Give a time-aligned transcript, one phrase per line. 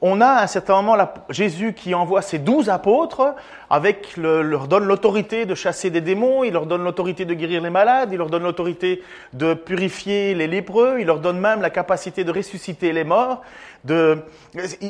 [0.00, 0.96] on a à un certain moment
[1.28, 3.34] Jésus qui envoie ses douze apôtres,
[3.68, 7.70] avec leur donne l'autorité de chasser des démons, il leur donne l'autorité de guérir les
[7.70, 12.22] malades, il leur donne l'autorité de purifier les lépreux, il leur donne même la capacité
[12.22, 13.42] de ressusciter les morts.
[13.84, 14.18] De,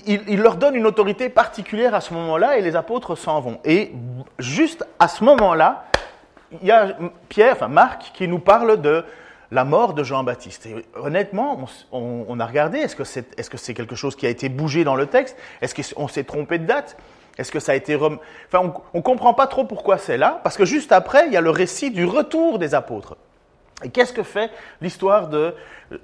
[0.06, 3.60] il, leur donne une autorité particulière à ce moment-là et les apôtres s'en vont.
[3.64, 3.92] Et
[4.38, 5.84] juste à ce moment-là,
[6.62, 6.96] il y a
[7.28, 9.04] Pierre, enfin Marc, qui nous parle de
[9.50, 10.66] la mort de Jean-Baptiste.
[10.66, 11.58] Et honnêtement,
[11.92, 14.84] on, a regardé, est-ce que c'est est -ce c'est quelque chose qui a été bougé
[14.84, 15.36] dans le texte?
[15.60, 16.96] Est-ce qu'on s'est trompé de date?
[17.38, 17.94] Est-ce que ça a été...
[17.96, 21.36] Enfin, on ne comprend pas trop pourquoi c'est là, parce que juste après, il y
[21.36, 23.16] a le récit du retour des apôtres.
[23.84, 24.50] Et qu'est-ce que fait
[24.80, 25.54] l'histoire de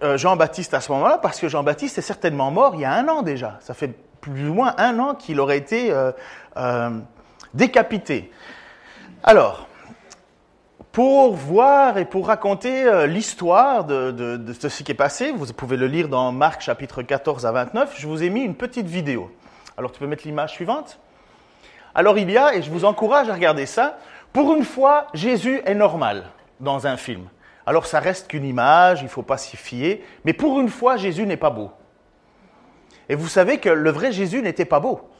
[0.03, 1.19] euh, Jean-Baptiste à ce moment-là?
[1.19, 3.59] Parce que Jean-Baptiste est certainement mort il y a un an déjà.
[3.61, 3.91] Ça fait
[4.21, 6.13] plus ou moins un an qu'il aurait été euh,
[6.57, 6.91] euh,
[7.53, 8.31] décapité.
[9.25, 9.67] Alors,
[10.95, 14.15] pour voir et pour raconter euh, l'histoire de,
[14.57, 15.33] ce qui est passé.
[15.33, 17.97] Vous pouvez le lire dans Marc chapitre 14 à 29.
[17.99, 19.29] Je vous ai mis une petite vidéo.
[19.77, 21.01] Alors tu peux mettre l'image suivante.
[21.97, 23.99] Alors il y a, et je vous encourage à regarder ça,
[24.33, 26.27] pour une fois, Jésus est normal
[26.61, 27.25] dans un film.
[27.67, 30.97] Alors ça reste qu'une image, il ne faut pas s'y fier, mais pour une fois,
[30.97, 31.73] Jésus n'est pas beau.
[33.09, 35.11] Et vous savez que le vrai Jésus n'était pas beau.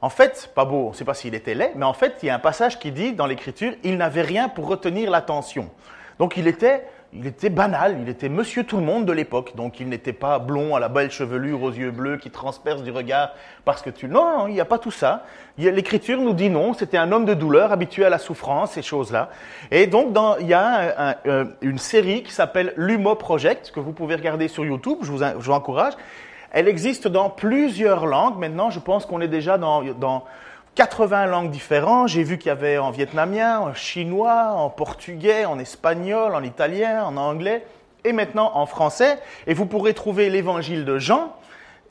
[0.00, 2.30] En fait, beau, on ne sait pas s'il était laid, mais en fait, il y
[2.30, 5.70] a un passage qui dit dans l'Écriture, il n'avait rien pour retenir l'attention.
[6.18, 9.54] Donc il était, il était banal, il était monsieur tout le monde de l'époque.
[9.54, 12.90] Donc il n'était pas blond à la belle chevelure aux yeux bleus qui transperce du
[12.90, 13.30] regard
[13.64, 14.08] parce que tu...
[14.08, 15.24] Non, il n'y a pas tout ça.
[15.58, 19.30] L'Écriture nous dit non, c'était un homme de douleur, habitué à la souffrance, ces choses-là.
[19.70, 23.92] Et donc dans, il y a euh, une série qui s'appelle l'Humo Project, que vous
[23.92, 25.94] pouvez regarder sur YouTube, je vous encourage.
[26.50, 28.38] Elle existe dans plusieurs langues.
[28.38, 30.24] Maintenant, je pense qu'on est déjà dans, dans
[30.76, 32.08] 80 langues différentes.
[32.08, 37.04] J'ai vu qu'il y avait en vietnamien, en chinois, en portugais, en espagnol, en italien,
[37.04, 37.66] en anglais
[38.04, 39.18] et maintenant en français.
[39.46, 41.34] Et vous pourrez trouver l'évangile de Jean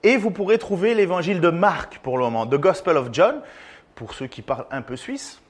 [0.04, 3.42] et vous pourrez trouver l'évangile de Marc pour le moment, The Gospel of John,
[3.96, 5.42] pour ceux qui parlent un peu suisse.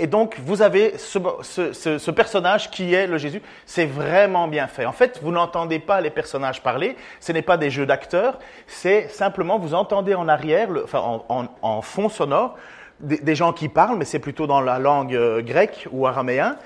[0.00, 3.42] Et donc, vous avez ce, personnage qui est le Jésus.
[3.66, 4.86] C'est vraiment bien fait.
[4.86, 6.96] En fait, vous n'entendez pas les personnages parler.
[7.20, 8.38] Ce n'est pas des jeux d'acteurs.
[8.66, 12.56] C'est simplement, vous entendez en arrière, enfin, en, fond sonore,
[13.00, 16.56] des, gens qui parlent, mais c'est plutôt dans la langue euh, grecque ou araméen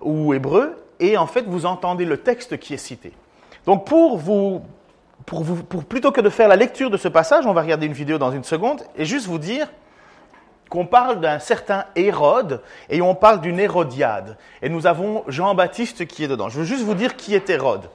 [0.00, 0.76] ou hébreu.
[1.00, 3.12] Et en fait, vous entendez le texte qui est cité.
[3.66, 4.62] Donc, pour vous,
[5.88, 8.30] plutôt que de faire la lecture de ce passage, on va regarder une vidéo dans
[8.30, 9.66] une seconde et juste vous dire
[10.68, 14.36] qu'on parle d'un certain Hérode et on parle d'une Hérodiade.
[14.62, 16.48] Et nous avons Jean-Baptiste qui est dedans.
[16.48, 17.88] Je veux juste vous dire qui est Hérode.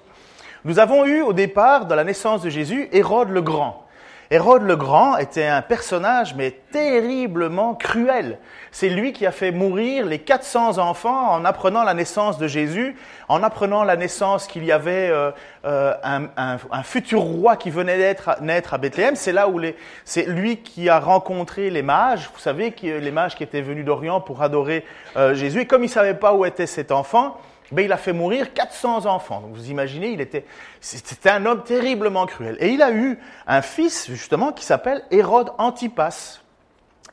[0.63, 3.85] Nous avons eu au départ, de la naissance de Jésus, Hérode le Grand.
[4.33, 8.39] Hérode le Grand était un personnage, mais terriblement cruel.
[8.71, 12.95] C'est lui qui a fait mourir les 400 enfants en apprenant la naissance de Jésus,
[13.27, 15.31] en apprenant la naissance qu'il y avait euh,
[15.65, 19.17] euh, un, futur roi qui venait d'être naître à Bethléem.
[19.17, 19.59] C'est là où
[20.05, 22.29] c'est lui qui a rencontré les mages.
[22.33, 24.85] Vous savez, les mages qui étaient venus d'Orient pour adorer
[25.17, 25.59] euh, Jésus.
[25.59, 27.37] Et comme il savait pas où était cet enfant,
[27.71, 29.41] ben, il a fait mourir 400 enfants.
[29.41, 30.45] Donc vous imaginez, il était,
[30.79, 32.57] c'était un homme terriblement cruel.
[32.59, 36.41] Et il a eu un fils, justement, qui s'appelle Hérode Antipas.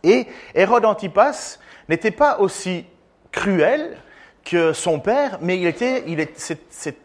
[0.02, 1.58] Et Hérode Antipas
[1.88, 2.84] n'était pas aussi
[3.30, 3.96] cruel
[4.44, 6.26] que son père, mais il était, il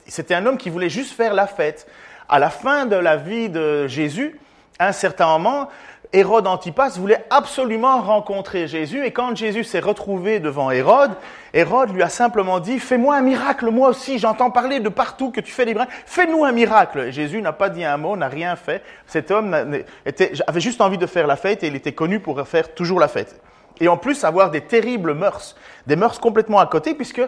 [0.06, 1.88] c'était un homme qui voulait juste faire la fête.
[2.30, 4.40] À la fin de la vie de Jésus,
[4.80, 5.70] à un certain moment,
[6.16, 11.12] Hérode Antipas voulait absolument rencontrer Jésus et quand Jésus s'est retrouvé devant Hérode,
[11.56, 15.42] Hérode lui a simplement dit Fais-moi un miracle, moi aussi, j'entends parler de partout que
[15.42, 17.12] tu fais des miracles, fais-nous un miracle.
[17.12, 18.84] Jésus n'a pas dit un mot, n'a rien fait.
[19.08, 22.76] Cet homme avait juste envie de faire la fête et il était connu pour faire
[22.76, 23.42] toujours la fête.
[23.80, 25.56] Et en plus, avoir des terribles mœurs,
[25.88, 27.22] des mœurs complètement à côté, puisque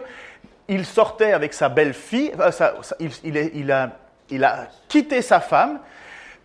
[0.68, 2.50] il sortait avec sa belle-fille, euh,
[4.30, 5.80] il a quitté sa femme,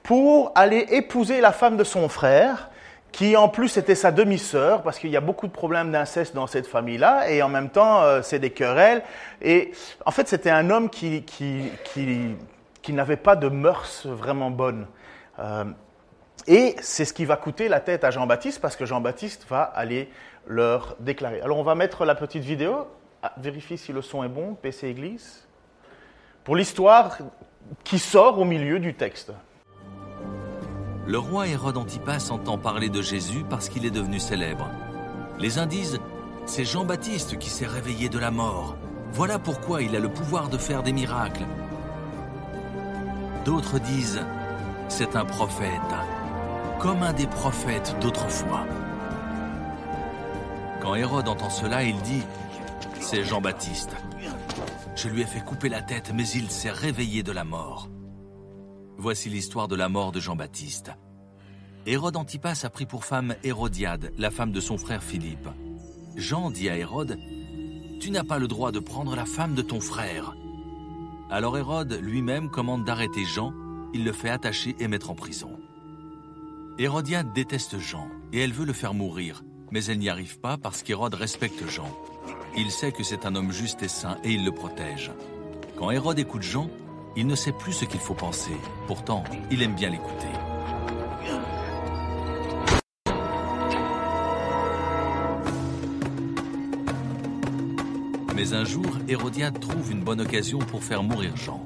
[0.03, 2.69] pour aller épouser la femme de son frère,
[3.11, 6.47] qui en plus était sa demi-sœur, parce qu'il y a beaucoup de problèmes d'inceste dans
[6.47, 9.03] cette famille-là, et en même temps, euh, c'est des querelles.
[9.41, 9.71] Et
[10.05, 14.87] en fait, c'était un homme qui, qui, qui, n'avait pas de mœurs vraiment bonnes.
[15.39, 15.65] Euh,
[16.47, 20.09] et c'est ce qui va coûter la tête à Jean-Baptiste, parce que Jean-Baptiste va aller
[20.47, 21.41] leur déclarer.
[21.41, 22.87] Alors, on va mettre la petite vidéo.
[23.21, 25.45] Ah, vérifie si le son est bon, PC Église.
[26.43, 27.17] Pour l'histoire
[27.83, 29.31] qui sort au milieu du texte.
[31.07, 34.69] Le roi Hérode Antipas entend parler de Jésus parce qu'il est devenu célèbre.
[35.39, 35.99] Les uns disent
[36.45, 38.77] C'est Jean-Baptiste qui s'est réveillé de la mort.
[39.11, 41.45] Voilà pourquoi il a le pouvoir de faire des miracles.
[43.45, 44.21] D'autres disent
[44.89, 45.69] C'est un prophète,
[46.79, 48.67] comme un des prophètes d'autrefois.
[50.81, 52.23] Quand Hérode entend cela, il dit
[52.99, 53.95] C'est Jean-Baptiste.
[54.95, 57.90] Je lui ai fait couper la tête, mais il s'est réveillé de la mort.
[59.01, 60.91] Voici l'histoire de la mort de Jean-Baptiste.
[61.87, 65.49] Hérode Antipas a pris pour femme Hérodiade, la femme de son frère Philippe.
[66.15, 67.17] Jean dit à Hérode,
[67.99, 70.35] Tu n'as pas le droit de prendre la femme de ton frère.
[71.31, 73.53] Alors Hérode lui-même commande d'arrêter Jean,
[73.95, 75.59] il le fait attacher et mettre en prison.
[76.77, 80.83] Hérodiade déteste Jean et elle veut le faire mourir, mais elle n'y arrive pas parce
[80.83, 81.89] qu'Hérode respecte Jean.
[82.55, 85.09] Il sait que c'est un homme juste et saint et il le protège.
[85.75, 86.69] Quand Hérode écoute Jean,
[87.15, 88.55] il ne sait plus ce qu'il faut penser.
[88.87, 90.27] Pourtant, il aime bien l'écouter.
[98.35, 101.63] Mais un jour, Hérodiade trouve une bonne occasion pour faire mourir Jean.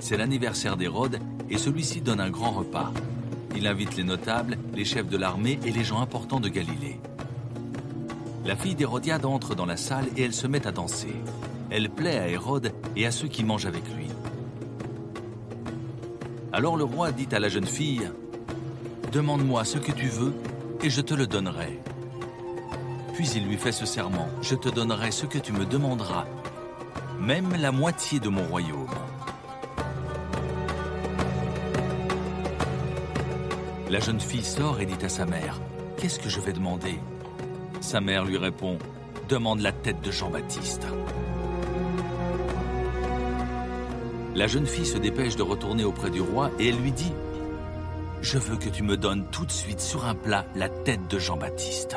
[0.00, 2.92] C'est l'anniversaire d'Hérode et celui-ci donne un grand repas.
[3.54, 6.98] Il invite les notables, les chefs de l'armée et les gens importants de Galilée.
[8.44, 11.14] La fille d'Hérodiade entre dans la salle et elle se met à danser.
[11.70, 14.01] Elle plaît à Hérode et à ceux qui mangent avec lui.
[16.54, 18.10] Alors le roi dit à la jeune fille,
[19.10, 20.34] Demande-moi ce que tu veux
[20.82, 21.80] et je te le donnerai.
[23.14, 26.26] Puis il lui fait ce serment, Je te donnerai ce que tu me demanderas,
[27.18, 28.86] même la moitié de mon royaume.
[33.88, 35.58] La jeune fille sort et dit à sa mère,
[35.96, 36.98] Qu'est-ce que je vais demander?
[37.80, 38.78] Sa mère lui répond,
[39.28, 40.86] Demande la tête de Jean-Baptiste.
[44.34, 47.12] La jeune fille se dépêche de retourner auprès du roi et elle lui dit
[48.22, 51.18] Je veux que tu me donnes tout de suite sur un plat la tête de
[51.18, 51.96] Jean-Baptiste.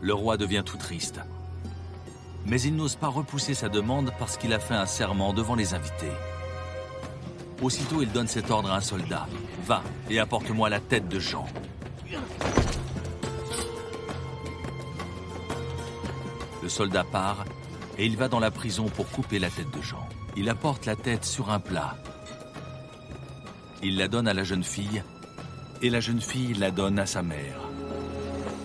[0.00, 1.20] Le roi devient tout triste.
[2.46, 5.74] Mais il n'ose pas repousser sa demande parce qu'il a fait un serment devant les
[5.74, 6.12] invités.
[7.60, 9.26] Aussitôt, il donne cet ordre à un soldat.
[9.66, 11.46] Va et apporte-moi la tête de Jean.
[16.62, 17.44] Le soldat part
[18.00, 20.08] et il va dans la prison pour couper la tête de Jean.
[20.34, 21.96] Il apporte la tête sur un plat.
[23.82, 25.02] Il la donne à la jeune fille
[25.82, 27.60] et la jeune fille la donne à sa mère.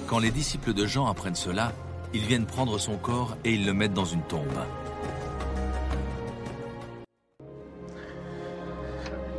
[0.08, 1.74] Quand les disciples de Jean apprennent cela,
[2.13, 4.48] ils viennent prendre son corps et ils le mettent dans une tombe.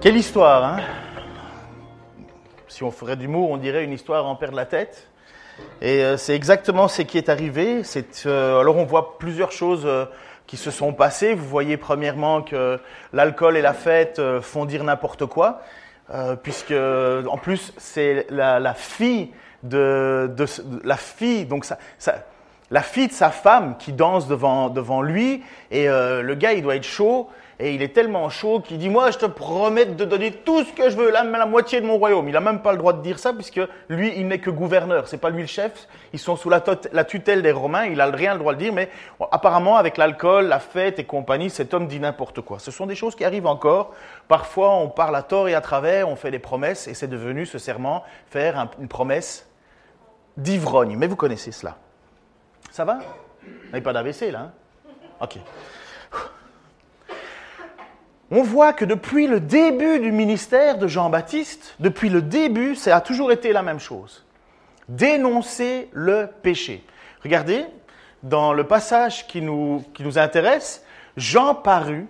[0.02, 0.82] Quelle histoire, hein?
[2.68, 5.08] Si on ferait d'humour, on dirait une histoire en perdre la tête.
[5.80, 7.82] Et euh, c'est exactement ce qui est arrivé.
[8.26, 10.06] Euh, alors on voit plusieurs choses euh,
[10.46, 11.34] qui se sont passées.
[11.34, 12.80] Vous voyez premièrement que
[13.12, 15.60] l'alcool et la fête font dire n'importe quoi,
[16.42, 19.32] puisque en plus c'est la, fille
[19.64, 20.30] de,
[20.84, 21.66] la fille donc
[22.70, 26.76] la fille de sa femme qui danse devant devant lui et le gars il doit
[26.76, 30.30] être chaud et il est tellement chaud qu'il dit, moi, je te promets de donner
[30.30, 32.28] tout ce que je veux, la, la moitié de mon royaume.
[32.28, 35.08] Il n'a même pas le droit de dire ça, puisque lui, il n'est que gouverneur.
[35.08, 35.88] C'est pas lui le chef.
[36.12, 36.60] Ils sont sous la,
[37.04, 37.86] tutelle des Romains.
[37.86, 38.90] Il a rien le droit de dire, mais
[39.30, 42.58] apparemment, avec l'alcool, la fête et compagnie, cet homme dit n'importe quoi.
[42.58, 43.94] Ce sont des choses qui arrivent encore.
[44.28, 47.46] Parfois, on parle à tort et à travers, on fait des promesses, et c'est devenu
[47.46, 49.48] ce serment, faire une promesse
[50.36, 50.94] d'ivrogne.
[50.98, 51.78] Mais vous connaissez cela.
[52.70, 52.98] Ça va?
[53.42, 54.52] Vous n'avez pas d'AVC, là hein?
[55.22, 55.38] Ok.
[58.30, 63.00] On voit que depuis le début du ministère de Jean-Baptiste, depuis le début, ça a
[63.00, 64.24] toujours été la même chose.
[64.88, 66.84] Dénoncer le péché.
[67.22, 67.64] Regardez,
[68.22, 69.84] dans le passage qui nous,
[70.16, 70.84] intéresse,
[71.16, 72.06] Jean parut,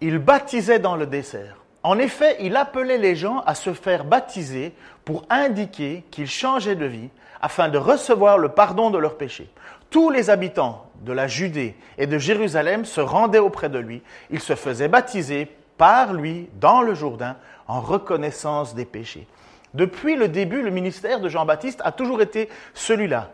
[0.00, 1.58] il baptisait dans le désert.
[1.82, 6.86] En effet, il appelait les gens à se faire baptiser pour indiquer qu'ils changeaient de
[6.86, 9.50] vie afin de recevoir le pardon de leurs péchés.
[9.90, 14.02] Tous les habitants de la Judée et de Jérusalem se rendaient auprès de lui.
[14.30, 17.36] Ils se faisaient baptiser par lui dans le Jourdain
[17.66, 19.26] en reconnaissance des péchés.
[19.74, 23.30] Depuis le début, le ministère de Jean-Baptiste a toujours été celui-là.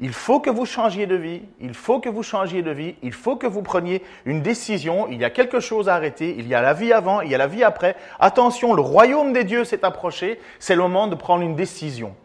[0.00, 3.12] Il faut que vous changiez de vie, il faut que vous changiez de vie, il
[3.12, 6.54] faut que vous preniez une décision, il y a quelque chose à arrêter, il y
[6.54, 7.94] a la vie avant, il y a la vie après.
[8.18, 12.16] Attention, le royaume des dieux s'est approché, c'est le moment de prendre une décision.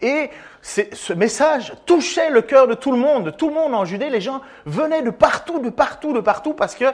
[0.00, 0.30] Et
[0.62, 4.10] ce message touchait le cœur de tout le monde, de tout le monde en Judée.
[4.10, 6.86] Les gens venaient de partout, de partout, de partout, parce que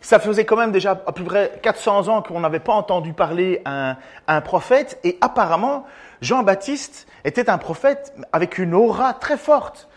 [0.00, 3.62] ça faisait quand même déjà à peu près 400 ans qu'on n'avait pas entendu parler
[3.64, 3.96] un,
[4.26, 4.98] un prophète.
[5.02, 5.86] Et apparemment,
[6.20, 9.88] Jean-Baptiste était un prophète avec une aura très forte.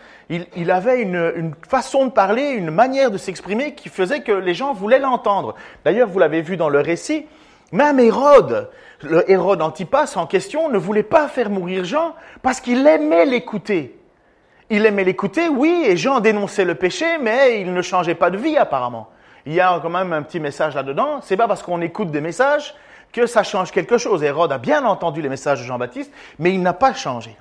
[0.55, 4.71] Il, avait une, façon de parler, une manière de s'exprimer qui faisait que les gens
[4.71, 5.55] voulaient l'entendre.
[5.83, 7.25] D'ailleurs, vous l'avez vu dans le récit,
[7.71, 8.69] même Hérode,
[9.01, 13.97] le Hérode Antipas en question, ne voulait pas faire mourir Jean parce qu'il aimait l'écouter.
[14.69, 18.37] Il aimait l'écouter, oui, et Jean dénonçait le péché, mais il ne changeait pas de
[18.37, 19.09] vie apparemment.
[19.45, 21.19] Il y a quand même un petit message là-dedans.
[21.21, 22.75] C'est pas parce qu'on écoute des messages
[23.11, 24.23] que ça change quelque chose.
[24.23, 27.35] Hérode a bien entendu les messages de Jean-Baptiste, mais il n'a pas changé.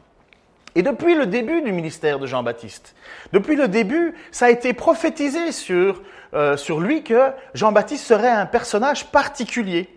[0.75, 2.95] Et depuis le début du ministère de Jean-Baptiste,
[3.33, 6.03] depuis le début, ça a été prophétisé sur,
[6.35, 9.89] euh, sur lui que Jean-Baptiste serait un personnage particulier.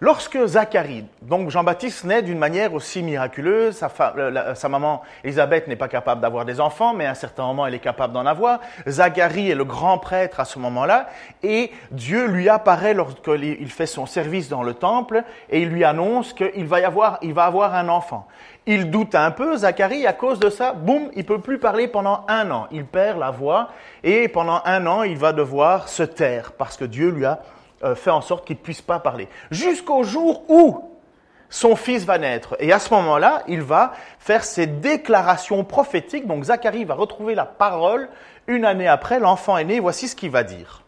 [0.00, 6.20] Lorsque Zacharie, donc Jean-Baptiste naît d'une manière aussi miraculeuse, sa, maman Élisabeth n'est pas capable
[6.20, 8.60] d'avoir des enfants, mais à un certain moment elle est capable d'en avoir.
[8.88, 11.08] Zacharie est le grand prêtre à ce moment-là,
[11.42, 16.32] et Dieu lui apparaît lorsqu'il fait son service dans le temple, et il lui annonce
[16.32, 18.26] qu'il va avoir un enfant.
[18.66, 22.24] Il doute un peu, Zacharie, à cause de ça, boum, il peut plus parler pendant
[22.28, 22.66] un an.
[22.72, 23.68] Il perd la voix,
[24.02, 27.40] et pendant un an, il va devoir se taire, parce que Dieu lui a
[27.82, 29.28] euh, fait en sorte qu'il ne puisse pas parler.
[29.50, 30.90] Jusqu'au jour où
[31.50, 32.56] son fils va naître.
[32.58, 36.26] Et à ce moment-là, il va faire ses déclarations prophétiques.
[36.26, 38.08] Donc Zacharie va retrouver la parole
[38.46, 40.82] une année après, l'enfant est né, voici ce qu'il va dire.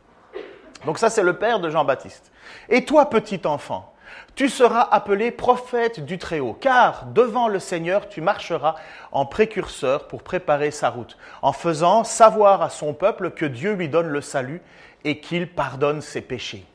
[0.85, 2.33] Donc ça, c'est le père de Jean-Baptiste.
[2.69, 3.95] Et toi, petit enfant,
[4.35, 8.75] tu seras appelé prophète du Très-Haut, car devant le Seigneur, tu marcheras
[9.11, 13.89] en précurseur pour préparer sa route, en faisant savoir à son peuple que Dieu lui
[13.89, 14.61] donne le salut
[15.05, 16.67] et qu'il pardonne ses péchés.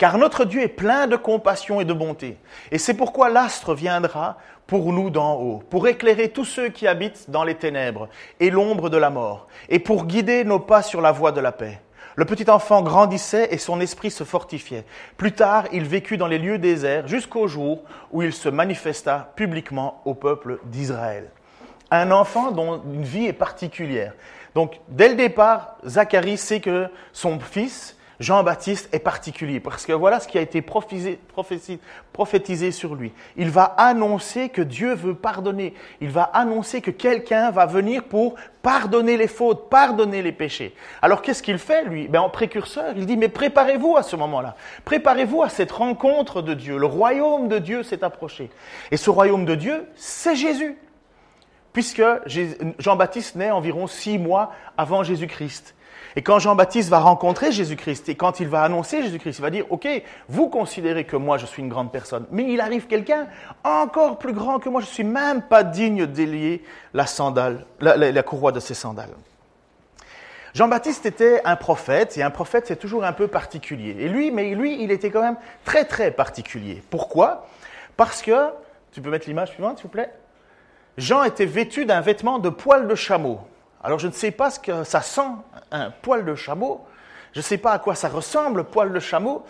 [0.00, 2.38] Car notre Dieu est plein de compassion et de bonté.
[2.70, 7.28] Et c'est pourquoi l'astre viendra pour nous d'en haut, pour éclairer tous ceux qui habitent
[7.28, 8.08] dans les ténèbres
[8.40, 11.52] et l'ombre de la mort, et pour guider nos pas sur la voie de la
[11.52, 11.82] paix.
[12.16, 14.86] Le petit enfant grandissait et son esprit se fortifiait.
[15.18, 20.00] Plus tard, il vécut dans les lieux déserts jusqu'au jour où il se manifesta publiquement
[20.06, 21.28] au peuple d'Israël.
[21.90, 24.14] Un enfant dont une vie est particulière.
[24.54, 30.20] Donc, dès le départ, Zacharie sait que son fils, Jean-Baptiste est particulier parce que voilà
[30.20, 31.18] ce qui a été prophétisé,
[32.70, 33.12] sur lui.
[33.36, 35.72] Il va annoncer que Dieu veut pardonner.
[36.02, 40.74] Il va annoncer que quelqu'un va venir pour pardonner les fautes, pardonner les péchés.
[41.00, 42.08] Alors qu'est-ce qu'il fait lui?
[42.08, 44.54] Ben, En précurseur, il dit mais préparez-vous à ce moment-là.
[44.84, 46.76] Préparez-vous à cette rencontre de Dieu.
[46.76, 48.50] Le royaume de Dieu s'est approché.
[48.90, 50.76] Et ce royaume de Dieu, c'est Jésus.
[51.72, 52.02] Puisque
[52.78, 55.74] Jean-Baptiste naît environ six mois avant Jésus-Christ.
[56.16, 59.66] Et quand Jean-Baptiste va rencontrer Jésus-Christ et quand il va annoncer Jésus-Christ, il va dire,
[59.70, 59.86] OK,
[60.28, 63.28] vous considérez que moi je suis une grande personne, mais il arrive quelqu'un
[63.64, 66.62] encore plus grand que moi, je ne suis même pas digne d'élier
[66.94, 69.14] la sandale, la, courroie de ses sandales.
[70.54, 73.96] Jean-Baptiste était un prophète, et un prophète c'est toujours un peu particulier.
[74.00, 76.82] Et lui, mais lui, il était quand même très très particulier.
[76.90, 77.46] Pourquoi?
[77.96, 78.48] Parce que,
[78.92, 80.12] tu peux mettre l'image suivante s'il vous plaît?
[80.98, 83.40] Jean était vêtu d'un vêtement de poil de chameau.
[83.82, 85.30] Alors je ne sais pas ce que ça sent,
[85.70, 86.86] un poil de chameau.
[87.32, 89.44] Je ne sais pas à quoi ça ressemble, poil de chameau.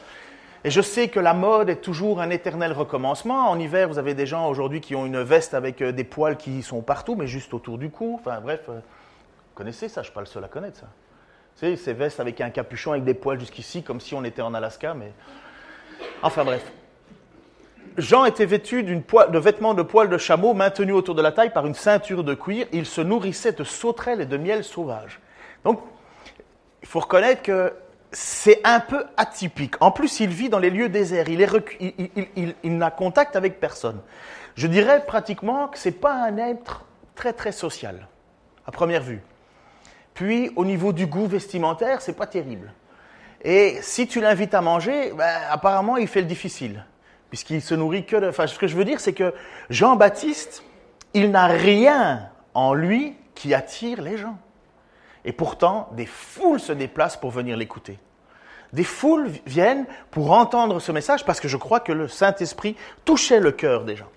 [0.62, 3.48] Et je sais que la mode est toujours un éternel recommencement.
[3.48, 6.36] En hiver, vous avez des gens aujourd'hui qui ont une veste avec euh, des poils
[6.36, 8.18] qui sont partout, mais juste autour du cou.
[8.20, 10.86] Enfin bref, euh, vous connaissez ça, je ne suis pas le seul à connaître ça.
[10.86, 14.42] Vous savez, ces vestes avec un capuchon avec des poils jusqu'ici, comme si on était
[14.42, 15.12] en Alaska, mais...
[16.22, 16.70] Enfin bref.
[17.96, 21.66] Jean était vêtu de vêtements de poils de chameau maintenus autour de la taille par
[21.66, 22.66] une ceinture de cuir.
[22.72, 25.20] Il se nourrissait de sauterelles et de miel sauvage.
[25.64, 25.80] Donc,
[26.82, 27.72] il faut reconnaître que
[28.12, 29.74] c'est un peu atypique.
[29.80, 31.28] En plus, il vit dans les lieux déserts.
[31.28, 34.00] Il, n'a contact avec personne.
[34.56, 38.08] Je dirais pratiquement que ce n'est pas un être très très social,
[38.66, 39.22] à première vue.
[40.14, 42.72] Puis, au niveau du goût vestimentaire, c'est pas terrible.
[43.42, 46.84] Et si tu l'invites à manger, ben, apparemment, il fait le difficile.
[47.30, 48.28] Puisqu'il se nourrit que de...
[48.28, 49.32] Enfin, ce que je veux dire, c'est que
[49.70, 50.62] Jean-Baptiste,
[51.14, 54.36] il n'a rien en lui qui attire les gens.
[55.24, 57.98] Et pourtant, des foules se déplacent pour venir l'écouter.
[58.72, 63.40] Des foules viennent pour entendre ce message parce que je crois que le Saint-Esprit touchait
[63.40, 64.08] le cœur des gens.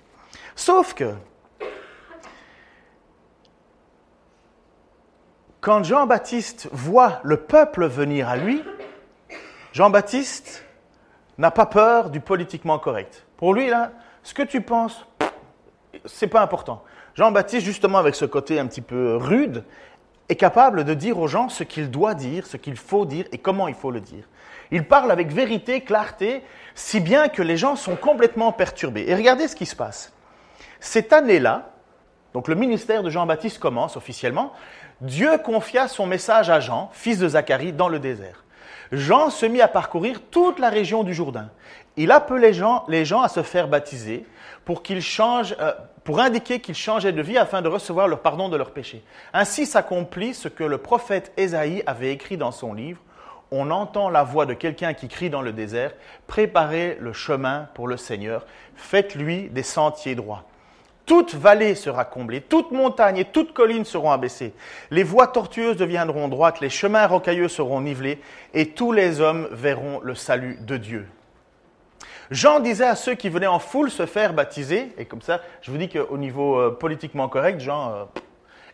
[0.55, 1.13] Sauf que,
[5.61, 8.61] quand Jean-Baptiste voit le peuple venir à lui,
[9.71, 10.65] Jean-Baptiste
[11.37, 13.25] n'a pas peur du politiquement correct.
[13.37, 13.91] Pour lui, là,
[14.23, 15.05] ce que tu penses,
[16.05, 16.83] c'est pas important.
[17.15, 19.63] Jean-Baptiste, justement, avec ce côté un petit peu rude,
[20.29, 23.37] est capable de dire aux gens ce qu'il doit dire, ce qu'il faut dire et
[23.37, 24.25] comment il faut le dire.
[24.71, 29.05] Il parle avec vérité, clarté, si bien que les gens sont complètement perturbés.
[29.07, 30.13] Et regardez ce qui se passe.
[30.79, 31.71] Cette année-là,
[32.33, 34.53] donc le ministère de Jean-Baptiste commence officiellement,
[35.01, 38.43] Dieu confia son message à Jean, fils de Zacharie, dans le désert.
[38.91, 41.49] Jean se mit à parcourir toute la région du Jourdain.
[41.95, 44.25] Il appelait les gens, les gens à se faire baptiser
[44.65, 45.73] pour qu'ils changent, euh,
[46.03, 49.03] pour indiquer qu'ils changeaient de vie afin de recevoir le pardon de leurs péchés.
[49.33, 52.99] Ainsi s'accomplit ce que le prophète Ésaïe avait écrit dans son livre.
[53.51, 55.91] On entend la voix de quelqu'un qui crie dans le désert,
[56.25, 60.43] Préparez le chemin pour le Seigneur, faites-lui des sentiers droits.
[61.05, 64.53] Toute vallée sera comblée, toute montagne et toute colline seront abaissées.
[64.89, 68.21] Les voies tortueuses deviendront droites, les chemins rocailleux seront nivelés,
[68.53, 71.07] et tous les hommes verront le salut de Dieu.
[72.31, 75.71] Jean disait à ceux qui venaient en foule se faire baptiser, et comme ça, je
[75.71, 78.03] vous dis qu'au niveau euh, politiquement correct, Jean, euh,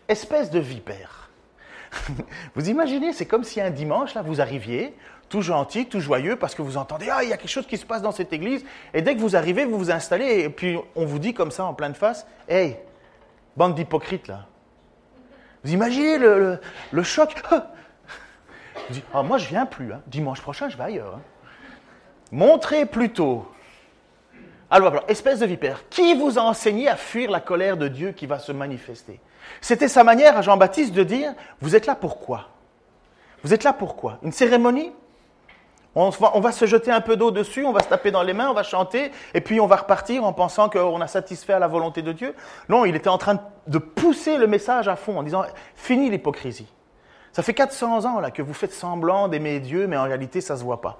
[0.08, 1.30] espèce de vipère.
[2.56, 4.94] vous imaginez, c'est comme si un dimanche, là, vous arriviez,
[5.30, 7.78] tout gentil, tout joyeux, parce que vous entendez, ah, il y a quelque chose qui
[7.78, 10.78] se passe dans cette église, et dès que vous arrivez, vous vous installez, et puis
[10.96, 12.78] on vous dit comme ça, en pleine face, hey,
[13.56, 14.48] bande d'hypocrites, là.
[15.64, 17.36] Vous imaginez le, choc?
[18.88, 20.02] Vous dites, ah, moi, je viens plus, hein.
[20.08, 21.16] dimanche prochain, je vais ailleurs.
[21.16, 21.22] Hein.
[22.32, 23.46] Montrez plutôt.
[24.72, 28.12] Alors, alors, espèce de vipère, qui vous a enseigné à fuir la colère de Dieu
[28.14, 29.20] qui va se manifester?
[29.62, 32.50] C'était sa manière à Jean-Baptiste de dire, vous êtes là pourquoi
[33.44, 34.94] Vous êtes là pourquoi Une cérémonie?
[36.00, 38.50] On va, se jeter un peu d'eau dessus, on va se taper dans les mains,
[38.50, 41.68] on va chanter, et puis on va repartir en pensant qu'on a satisfait à la
[41.68, 42.36] volonté de Dieu.
[42.70, 45.44] Non, il était en train de pousser le message à fond en disant,
[45.76, 46.72] fini l'hypocrisie.
[47.34, 50.56] Ça fait 400 ans là que vous faites semblant d'aimer Dieu, mais en réalité ça
[50.56, 51.00] ne se voit pas.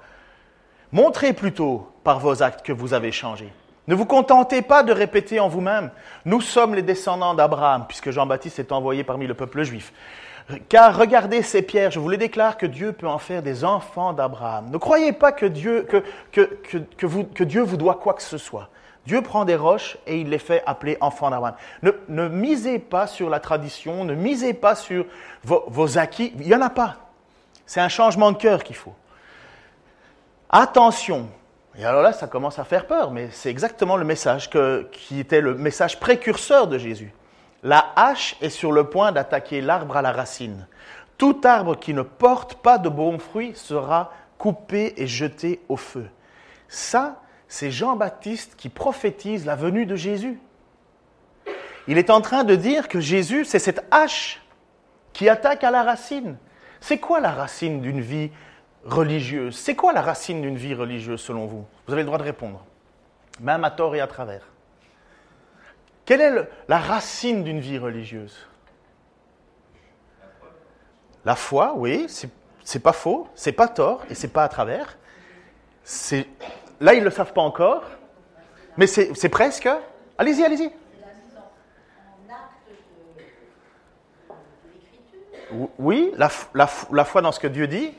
[0.92, 3.54] Montrez plutôt par vos actes que vous avez changé.
[3.88, 5.90] Ne vous contentez pas de répéter en vous-même,
[6.26, 9.94] nous sommes les descendants d'Abraham, puisque Jean-Baptiste est envoyé parmi le peuple juif.
[10.68, 14.14] Car regardez ces pierres, je vous les déclare que Dieu peut en faire des enfants
[14.14, 14.72] d'Abraham.
[14.72, 15.88] Ne croyez pas que Dieu,
[16.32, 18.70] que, vous, que Dieu vous doit quoi que ce soit.
[19.06, 21.56] Dieu prend des roches et il les fait appeler enfants d'Abraham.
[21.82, 25.06] Ne, misez pas sur la tradition, ne misez pas sur
[25.44, 26.34] vos, vos acquis.
[26.40, 26.98] Il n'y en a pas.
[27.66, 28.96] C'est un changement de cœur qu'il faut.
[30.50, 31.30] Attention.
[31.78, 34.50] Et alors là, ça commence à faire peur, mais c'est exactement le message
[34.92, 37.14] qui était le message précurseur de Jésus.
[37.64, 40.68] La hache est sur le point d'attaquer l'arbre à la racine.
[41.18, 46.08] Tout arbre qui ne porte pas de bons fruits sera coupé et jeté au feu.
[46.70, 50.40] Ça, c'est Jean-Baptiste qui prophétise la venue de Jésus.
[51.88, 54.42] Il est en train de dire que Jésus, c'est cette hache
[55.12, 56.38] qui attaque à la racine.
[56.80, 58.32] C'est quoi la racine d'une vie
[58.86, 59.58] religieuse?
[59.58, 61.66] C'est quoi la racine d'une vie religieuse selon vous?
[61.86, 62.64] Vous avez le droit de répondre,
[63.42, 64.44] même à tort et à travers.
[66.10, 68.36] Quelle est la racine d'une vie religieuse?
[71.24, 72.08] La foi, oui,
[72.64, 74.98] c'est pas faux, c'est pas tort et c'est pas à travers.
[76.80, 77.84] Là, ils ne le savent pas encore,
[78.76, 79.70] mais c'est presque.
[80.18, 80.72] Allez-y, allez-y.
[85.78, 87.94] Oui, la, la foi dans ce que Dieu dit,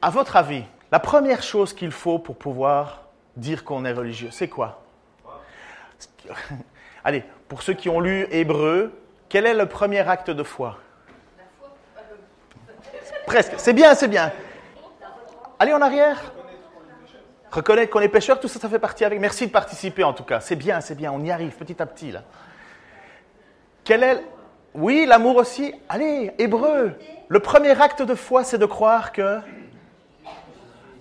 [0.00, 0.62] à votre avis,
[0.92, 4.84] la première chose qu'il faut pour pouvoir dire qu'on est religieux, c'est quoi?
[7.04, 8.92] Allez, pour ceux qui ont lu Hébreu,
[9.28, 10.78] quel est le premier acte de foi?
[13.26, 13.54] Presque.
[13.58, 14.32] C'est bien, c'est bien.
[15.58, 16.32] Allez en arrière.
[17.50, 19.20] Reconnaître qu'on est pécheur, tout ça, ça fait partie avec.
[19.20, 20.40] Merci de participer en tout cas.
[20.40, 21.12] C'est bien, c'est bien.
[21.12, 22.22] On y arrive petit à petit là.
[23.84, 24.24] Quel est
[24.74, 25.74] Oui, l'amour aussi.
[25.88, 26.94] Allez, Hébreu.
[27.28, 29.40] Le premier acte de foi, c'est de croire que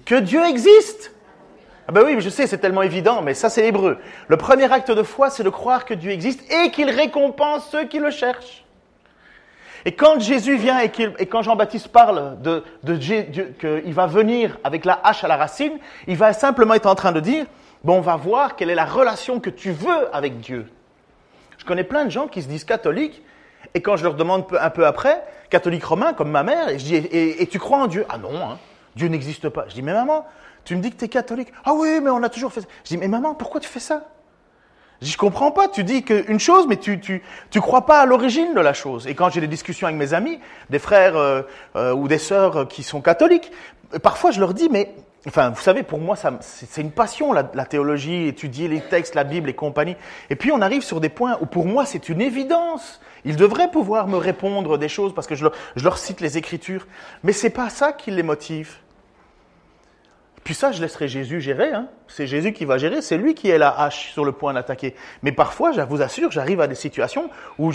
[0.06, 1.14] que Dieu existe.
[1.89, 3.97] Ah ben oui, je sais, c'est tellement évident, mais ça c'est l'hébreu.
[4.28, 7.86] Le premier acte de foi, c'est de croire que Dieu existe et qu'il récompense ceux
[7.86, 8.63] qui le cherchent.
[9.86, 10.91] Et quand Jésus vient et,
[11.25, 16.15] quand Jean-Baptiste parle de, de qu'il va venir avec la hache à la racine, il
[16.15, 17.47] va simplement être en train de dire,
[17.84, 20.67] bon, on va voir quelle est la relation que tu veux avec Dieu.
[21.58, 23.23] Je connais plein de gens qui se disent catholiques,
[23.73, 26.86] et quand je leur demande un peu après, catholique romain comme ma mère, et je
[26.86, 28.06] dis, et, tu crois en Dieu?
[28.10, 28.60] Ah non, hein.
[28.95, 29.65] Dieu n'existe pas.
[29.69, 30.25] Je dis, mais maman,
[30.69, 31.51] tu me dis que tu es catholique.
[31.65, 32.67] Ah oui, mais on a toujours fait ça.
[32.84, 34.03] Je dis, mais maman, pourquoi tu fais ça?
[35.01, 35.67] Je dis, je comprends pas.
[35.67, 39.08] Tu dis qu'une chose, mais tu, tu, tu crois pas à l'origine de la chose.
[39.08, 41.41] Et quand j'ai des discussions avec mes amis, des frères euh,
[41.75, 43.51] euh, ou des sœurs qui sont catholiques,
[44.03, 44.93] parfois je leur dis, mais
[45.27, 49.49] Enfin, vous savez, pour moi, c'est une passion, la, théologie, étudier les textes, la Bible
[49.49, 49.97] et compagnie.
[50.29, 53.01] Et puis, on arrive sur des points où, pour moi, c'est une évidence.
[53.25, 55.45] Ils devraient pouvoir me répondre des choses parce que je
[55.84, 56.88] leur, cite les Écritures.
[57.23, 58.77] Mais c'est pas ça qui les motive.
[60.43, 61.73] Puis ça, je laisserai Jésus gérer.
[61.73, 61.88] Hein.
[62.08, 63.02] C'est Jésus qui va gérer.
[63.02, 64.95] C'est lui qui est la hache sur le point d'attaquer.
[65.21, 67.71] Mais parfois, je vous assure, j'arrive à des situations où,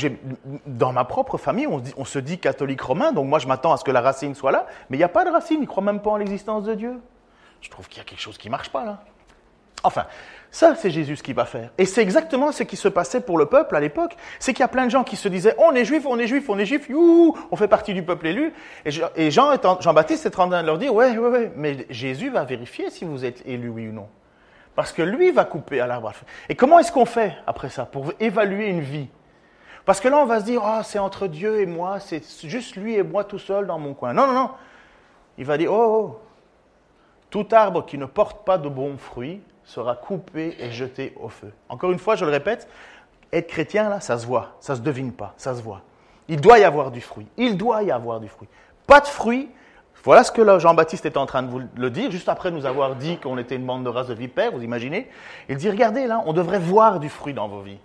[0.67, 3.13] dans ma propre famille, on, se dit catholique romain.
[3.13, 4.67] Donc moi, je m'attends à ce que la racine soit là.
[4.89, 5.59] Mais il n'y a pas de racine.
[5.59, 7.01] Ils ne croient même pas en l'existence de Dieu.
[7.61, 9.05] Je trouve qu'il y a quelque chose qui ne marche pas là.
[9.83, 10.07] Enfin,
[10.55, 11.71] ça, c'est Jésus ce qu'il va faire.
[11.79, 14.15] Et c'est exactement ce qui se passait pour le peuple à l'époque.
[14.39, 16.29] C'est qu'il y a plein de gens qui se disaient On est juif, on est
[16.29, 18.53] juif, on est juif, youhou, on fait partie du peuple élu.
[19.17, 22.45] Et Jean, Jean-Baptiste est en train de leur dire Ouais, ouais, ouais, mais Jésus va
[22.45, 24.07] vérifier si vous êtes élu, oui ou non.
[24.77, 26.13] Parce que lui va couper à l'arbre.
[26.49, 29.09] Et comment est-ce qu'on fait après ça pour évaluer une vie?
[29.85, 32.77] Parce que là, on va se dire Ah, c'est entre Dieu et moi, c'est juste
[32.77, 34.13] lui et moi tout seul dans mon coin.
[34.13, 34.51] Non, non, non.
[35.37, 36.21] Il va dire Oh, oh
[37.29, 41.53] tout arbre qui ne porte pas de bons fruits sera coupé et jeté au feu.
[41.69, 42.69] Encore une fois, je le répète,
[43.33, 45.83] être chrétien, là, ça se voit, ça se devine pas, ça se voit.
[46.29, 48.49] Il doit y avoir du fruit, il doit y avoir du fruit.
[48.87, 49.49] Pas de fruit,
[50.05, 52.97] voilà ce que Jean-Baptiste est en train de vous le dire, juste après nous avoir
[52.97, 55.09] dit qu'on était une bande de races de vipères, vous imaginez
[55.49, 57.79] Il dit, regardez là, on devrait voir du fruit dans vos vies.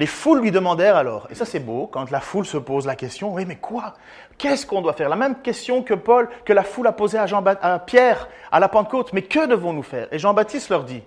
[0.00, 2.96] Les foules lui demandèrent alors, et ça c'est beau, quand la foule se pose la
[2.96, 3.92] question, oui mais quoi?
[4.38, 5.10] Qu'est-ce qu'on doit faire?
[5.10, 8.60] La même question que Paul, que la foule a posée à, Jean à Pierre à
[8.60, 10.08] la Pentecôte, mais que devons-nous faire?
[10.10, 11.02] Et Jean-Baptiste leur dit,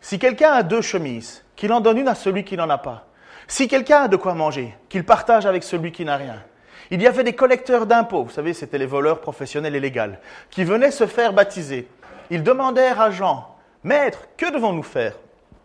[0.00, 3.04] si quelqu'un a deux chemises, qu'il en donne une à celui qui n'en a pas.
[3.46, 6.42] Si quelqu'un a de quoi manger, qu'il partage avec celui qui n'a rien.
[6.90, 10.16] Il y avait des collecteurs d'impôts, vous savez, c'était les voleurs professionnels et légaux,
[10.48, 11.86] qui venaient se faire baptiser.
[12.30, 15.12] Ils demandèrent à Jean, Maître, que devons-nous faire?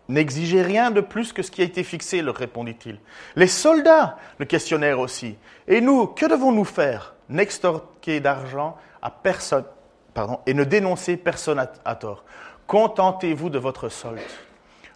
[0.09, 2.99] N'exigez rien de plus que ce qui a été fixé, leur répondit-il.
[3.35, 5.37] Les soldats le questionnèrent aussi.
[5.67, 7.15] Et nous, que devons-nous faire?
[7.29, 9.63] N'extorquer d'argent à personne,
[10.45, 12.25] et ne dénoncer personne à, tort.
[12.67, 14.19] Contentez-vous de votre solde.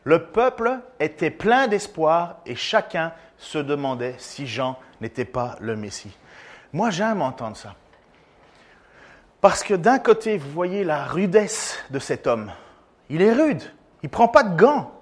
[0.04, 6.15] Le peuple était plein d'espoir et chacun se demandait si Jean n'était pas le Messie.
[6.74, 7.76] Moi, j'aime entendre ça.
[9.41, 12.52] Parce que d'un côté, vous voyez la rudesse de cet homme.
[13.10, 13.63] Il est rude.
[14.04, 14.96] Il ne prend pas de gants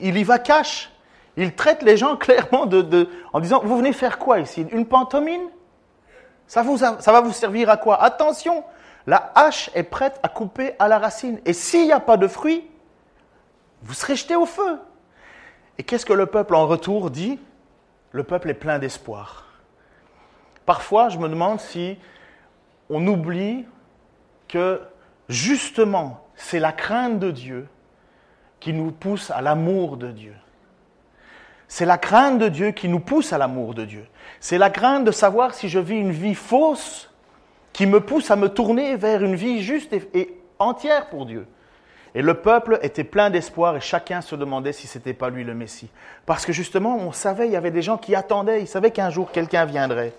[0.00, 0.90] il y va cash.
[1.36, 4.66] Il traite les gens clairement de, en disant, vous venez faire quoi ici?
[4.72, 5.48] Une pantomime?
[6.46, 6.64] Ça,
[7.00, 8.02] ça va vous servir à quoi?
[8.02, 8.64] Attention,
[9.06, 11.40] la hache est prête à couper à la racine.
[11.44, 12.68] Et s'il n'y a pas de fruits,
[13.82, 14.78] vous serez jeté au feu.
[15.78, 17.38] Et qu'est-ce que le peuple en retour dit?
[18.12, 19.46] Le peuple est plein d'espoir.
[20.66, 21.98] Parfois, je me demande si
[22.90, 23.64] on oublie
[24.48, 24.80] que
[25.28, 27.68] justement, c'est la crainte de Dieu
[28.60, 30.34] qui nous pousse à l'amour de Dieu.
[31.68, 34.06] C'est la crainte de Dieu qui nous pousse à l'amour de Dieu.
[34.40, 37.10] C'est la crainte de savoir si je vis une vie fausse
[37.72, 41.46] qui me pousse à me tourner vers une vie juste et, entière pour Dieu.
[42.14, 45.44] Et le peuple était plein d'espoir et chacun se demandait si ce n'était pas lui
[45.44, 45.90] le Messie.
[46.24, 49.10] Parce que justement, on savait, il y avait des gens qui attendaient, ils savaient qu'un
[49.10, 50.14] jour quelqu'un viendrait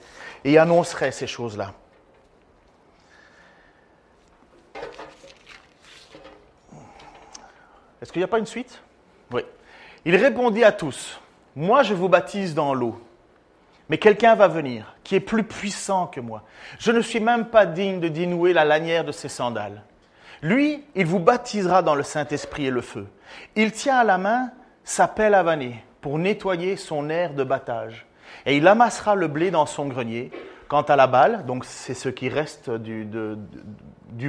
[0.45, 1.73] et annoncerait ces choses-là.
[8.01, 8.81] Est-ce qu'il n'y a pas une suite?
[9.31, 9.41] Oui.
[10.05, 11.19] Il répondit à tous,
[11.55, 12.99] Moi je vous baptise dans l'eau,
[13.89, 16.43] mais quelqu'un va venir qui est plus puissant que moi.
[16.77, 19.83] Je ne suis même pas digne de dénouer la lanière de ses sandales.
[20.41, 23.07] Lui, il vous baptisera dans le Saint-Esprit et le feu.
[23.55, 24.51] Il tient à la main
[24.83, 28.05] sa pelle à vanner pour nettoyer son air de battage.
[28.45, 30.31] Et il amassera le blé dans son grenier.
[30.67, 33.03] Quant à la balle, donc c'est ce qui reste du,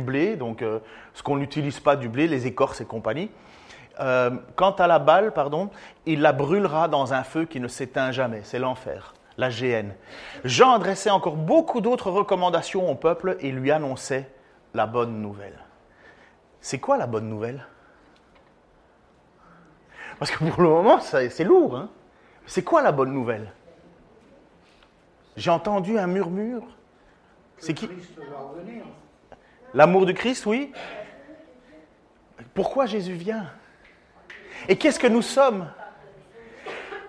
[0.01, 0.79] blé, donc euh,
[1.13, 3.31] ce qu'on n'utilise pas du blé, les écorces et compagnie,
[3.99, 5.71] euh, quant à la balle, pardon,
[6.07, 8.43] il la brûlera dans un feu qui ne s'éteint jamais.
[8.45, 9.91] C'est l'enfer, la GN.
[10.45, 14.31] Jean adressait encore beaucoup d'autres recommandations au peuple et lui annonçait
[14.75, 15.59] la bonne nouvelle.
[16.61, 17.67] C'est quoi la bonne nouvelle?
[20.19, 21.77] Parce que pour le moment, c'est lourd.
[21.77, 21.89] Hein
[22.47, 23.53] c'est quoi la bonne nouvelle?
[25.37, 26.65] J'ai entendu un murmure.
[27.59, 27.89] C'est qui?
[29.73, 30.73] L'amour du Christ, oui.
[32.55, 33.51] Pourquoi Jésus vient?
[34.69, 35.67] Et qu'est-ce que nous sommes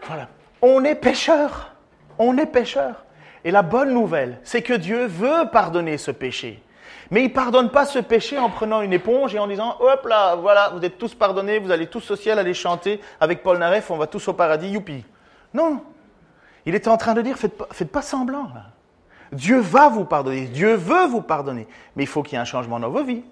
[0.08, 0.28] Voilà.
[0.62, 1.74] On est pécheurs.
[2.18, 3.06] On est pécheurs.
[3.44, 6.62] Et la bonne nouvelle, c'est que Dieu veut pardonner ce péché.
[7.10, 10.06] Mais il ne pardonne pas ce péché en prenant une éponge et en disant Hop
[10.06, 13.58] là, voilà, vous êtes tous pardonnés, vous allez tous au ciel aller chanter avec Paul
[13.58, 15.04] Naref, on va tous au paradis, youpi.
[15.54, 15.82] Non.
[16.66, 18.48] Il était en train de dire Faites pas, faites pas semblant.
[19.34, 22.46] Dieu va vous pardonner, Dieu veut vous pardonner, mais il faut qu'il y ait un
[22.46, 23.24] changement dans vos vies.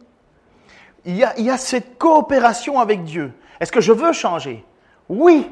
[1.05, 3.33] Il y a cette coopération avec Dieu.
[3.59, 4.65] Est-ce que je veux changer?
[5.07, 5.51] Oui.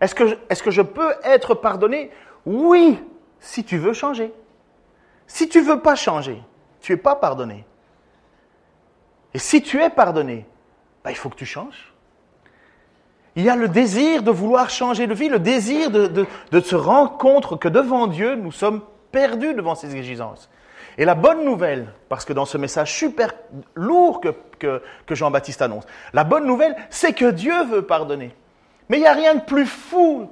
[0.00, 2.10] Est-ce que, je peux être pardonné?
[2.44, 2.98] Oui,
[3.38, 4.32] si tu veux changer.
[5.28, 6.42] Si tu veux pas changer,
[6.80, 7.64] tu es pas pardonné.
[9.34, 10.46] Et si tu es pardonné,
[11.04, 11.92] ben, il faut que tu changes.
[13.36, 16.60] Il y a le désir de vouloir changer de vie, le désir de, de, de
[16.60, 18.82] se rendre compte que devant Dieu, nous sommes
[19.12, 20.50] perdus devant ses exigences.
[20.98, 23.32] Et la bonne nouvelle, parce que dans ce message super
[23.74, 24.28] lourd que,
[24.58, 28.34] que, Jean-Baptiste annonce, la bonne nouvelle, c'est que Dieu veut pardonner.
[28.88, 30.30] Mais il n'y a rien de plus fou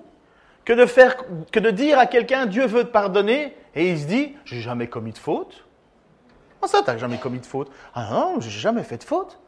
[0.64, 1.16] que de, faire,
[1.50, 4.86] que de dire à quelqu'un Dieu veut te pardonner et il se dit j'ai jamais
[4.86, 5.64] commis de faute.
[6.60, 9.40] Comment ça, t'as jamais commis de faute Ah non, j'ai jamais fait de faute.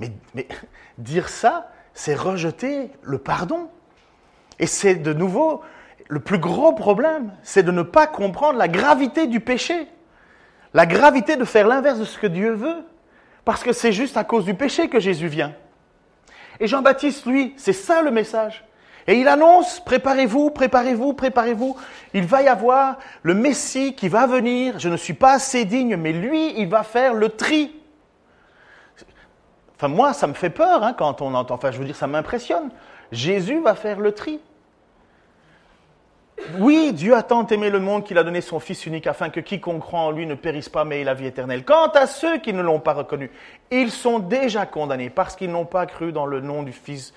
[0.00, 0.48] Mais, mais
[0.98, 3.68] dire ça, c'est rejeter le pardon.
[4.58, 5.62] Et c'est de nouveau
[6.08, 9.88] le plus gros problème, c'est de ne pas comprendre la gravité du péché.
[10.74, 12.84] La gravité de faire l'inverse de ce que Dieu veut.
[13.44, 15.52] Parce que c'est juste à cause du péché que Jésus vient.
[16.60, 18.64] Et Jean-Baptiste, lui, c'est ça le message.
[19.06, 21.76] Et il annonce, préparez-vous, préparez-vous, préparez-vous.
[22.14, 24.78] Il va y avoir le Messie qui va venir.
[24.78, 27.74] Je ne suis pas assez digne, mais lui, il va faire le tri.
[29.74, 31.56] Enfin, moi, ça me fait peur hein, quand on entend.
[31.56, 32.70] Enfin, je veux dire, ça m'impressionne.
[33.10, 34.40] Jésus va faire le tri.
[36.58, 39.40] Oui, Dieu a tant aimé le monde qu'il a donné son Fils unique afin que
[39.40, 41.64] quiconque croit en lui ne périsse pas mais ait la vie éternelle.
[41.64, 43.30] Quant à ceux qui ne l'ont pas reconnu,
[43.70, 47.14] ils sont déjà condamnés parce qu'ils n'ont pas cru dans le nom du Fils,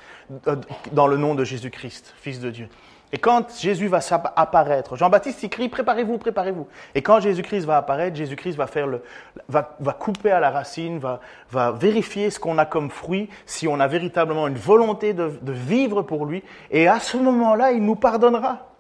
[0.48, 0.56] euh,
[0.92, 2.70] dans le nom de Jésus-Christ, Fils de Dieu.
[3.12, 4.00] Et quand Jésus va
[4.36, 6.68] apparaître, Jean-Baptiste il crie préparez-vous, préparez-vous.
[6.96, 9.04] Et quand Jésus-Christ va apparaître, Jésus-Christ va faire le,
[9.48, 13.88] va, couper à la racine, va, vérifier ce qu'on a comme fruit, si on a
[13.88, 16.44] véritablement une volonté de vivre pour lui.
[16.72, 18.75] Et à ce moment-là, il nous pardonnera.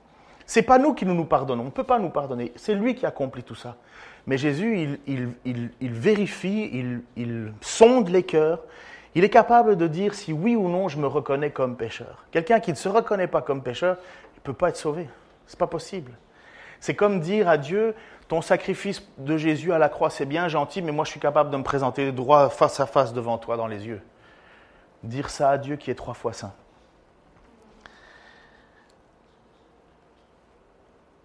[0.45, 3.05] C'est pas nous qui nous pardonnons, on ne peut pas nous pardonner, c'est lui qui
[3.05, 3.75] accomplit tout ça.
[4.27, 8.59] Mais Jésus, il vérifie, il, sonde les cœurs,
[9.13, 12.25] il est capable de dire si oui ou non je me reconnais comme pécheur.
[12.31, 13.97] Quelqu'un qui ne se reconnaît pas comme pécheur,
[14.35, 15.07] il ne peut pas être sauvé.
[15.47, 16.11] C'est pas possible.
[16.79, 17.95] C'est comme dire à Dieu,
[18.27, 21.49] ton sacrifice de Jésus à la croix, c'est bien gentil, mais moi je suis capable
[21.49, 24.01] de me présenter droit face à face devant toi dans les yeux.
[25.03, 26.53] Dire ça à Dieu qui est trois fois saint.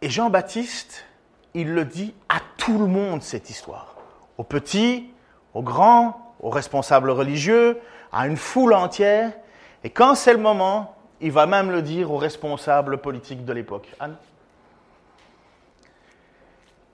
[0.03, 1.05] Et Jean-Baptiste,
[1.55, 3.97] il le dit à tout le monde, cette histoire.
[4.39, 5.11] Aux petits,
[5.55, 7.79] aux grands, aux responsables religieux,
[8.13, 9.33] à une foule entière.
[9.85, 13.89] Et quand c'est le moment, il va même le dire aux responsables politiques de l'époque.
[14.01, 14.17] Anne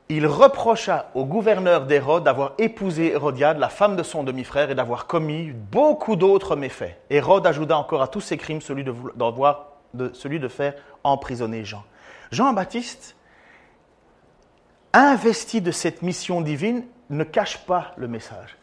[0.09, 5.07] il reprocha au gouverneur d'Hérode d'avoir épousé Hérodiade, la femme de son demi-frère, et d'avoir
[5.07, 6.97] commis beaucoup d'autres méfaits.
[7.11, 8.95] Hérode ajouta encore à tous ses crimes celui de,
[10.12, 11.83] celui de faire emprisonner Jean.
[12.31, 13.17] Jean-Baptiste,
[14.93, 18.57] investi de cette mission divine, ne cache pas le message.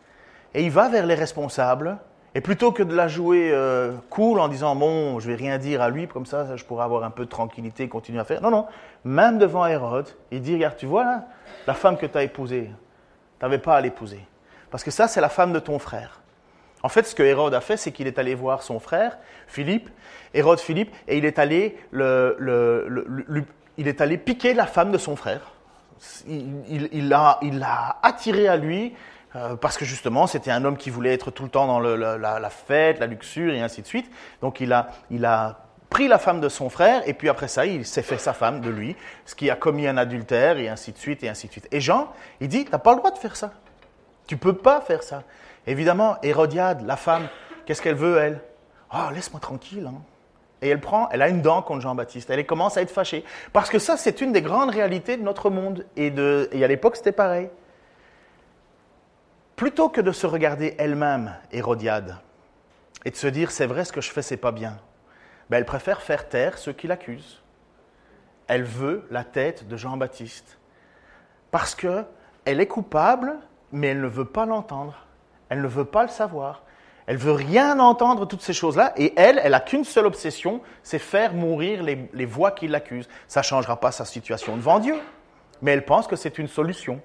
[0.54, 1.98] Et il va vers les responsables,
[2.36, 5.82] et plutôt que de la jouer euh, cool en disant bon, je vais rien dire
[5.82, 8.42] à lui, comme ça, je pourrais avoir un peu de tranquillité et continuer à faire.
[8.42, 8.66] Non, non,
[9.04, 11.28] même devant Hérode, il dit regarde, tu vois là,
[11.68, 12.72] la femme que tu as épousée,
[13.40, 14.26] tu n'avais pas à l'épouser.
[14.72, 16.23] Parce que ça, c'est la femme de ton frère.
[16.84, 19.18] En fait, ce que Hérode a fait, c'est qu'il est allé voir son frère,
[19.48, 19.90] Philippe,
[20.34, 25.54] Hérode Philippe, et il est allé, il est allé piquer la femme de son frère.
[26.28, 27.66] Il, l'a, il
[28.04, 28.94] attiré à lui,
[29.36, 32.18] euh, parce que justement, c'était un homme qui voulait être tout le temps dans la,
[32.18, 34.12] la, fête, la luxure, et ainsi de suite.
[34.42, 37.66] Donc il a, il a pris la femme de son frère, et puis après ça,
[37.66, 40.92] il s'est fait sa femme de lui, ce qui a commis un adultère, et ainsi
[40.92, 41.68] de suite, et ainsi de suite.
[41.72, 43.54] Et Jean, il dit, tu n'as pas le droit de faire ça.
[44.28, 45.24] Tu peux pas faire ça.
[45.68, 47.28] Évidemment, Hérodiade, la femme,
[47.66, 48.42] qu'est-ce qu'elle veut, elle?
[48.94, 49.88] Oh, laisse-moi tranquille.
[49.88, 50.02] Hein.
[50.62, 52.30] Et elle prend, elle a une dent contre Jean-Baptiste.
[52.30, 53.26] Elle commence à être fâchée.
[53.52, 55.86] Parce que ça, c'est une des grandes réalités de notre monde.
[55.98, 57.50] Et, à l'époque, c'était pareil.
[59.58, 62.18] Plutôt que de se regarder elle-même, Hérodiade,
[63.06, 64.78] et de se dire, c'est vrai, ce que je fais, c'est pas bien,
[65.50, 67.42] ben, elle préfère faire taire ceux qui l'accusent.
[68.48, 70.58] Elle veut la tête de Jean-Baptiste.
[71.52, 72.06] Parce que
[72.46, 73.36] elle est coupable,
[73.72, 75.06] mais elle ne veut pas l'entendre.
[75.54, 76.64] Elle ne veut pas le savoir.
[77.06, 78.92] Elle veut rien entendre toutes ces choses-là.
[78.98, 83.08] Et elle, elle a qu'une seule obsession, c'est faire mourir les, voix qui l'accusent.
[83.28, 84.96] Ça ne changera pas sa situation devant Dieu.
[85.62, 87.02] Mais elle pense que c'est une solution.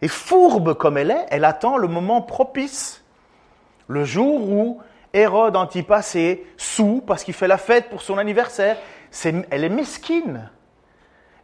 [0.00, 3.04] Et fourbe comme elle est, elle attend le moment propice.
[3.86, 4.80] Le jour où
[5.12, 8.76] Hérode Antipas est sous parce qu'il fait la fête pour son anniversaire.
[9.22, 10.50] elle est mesquine.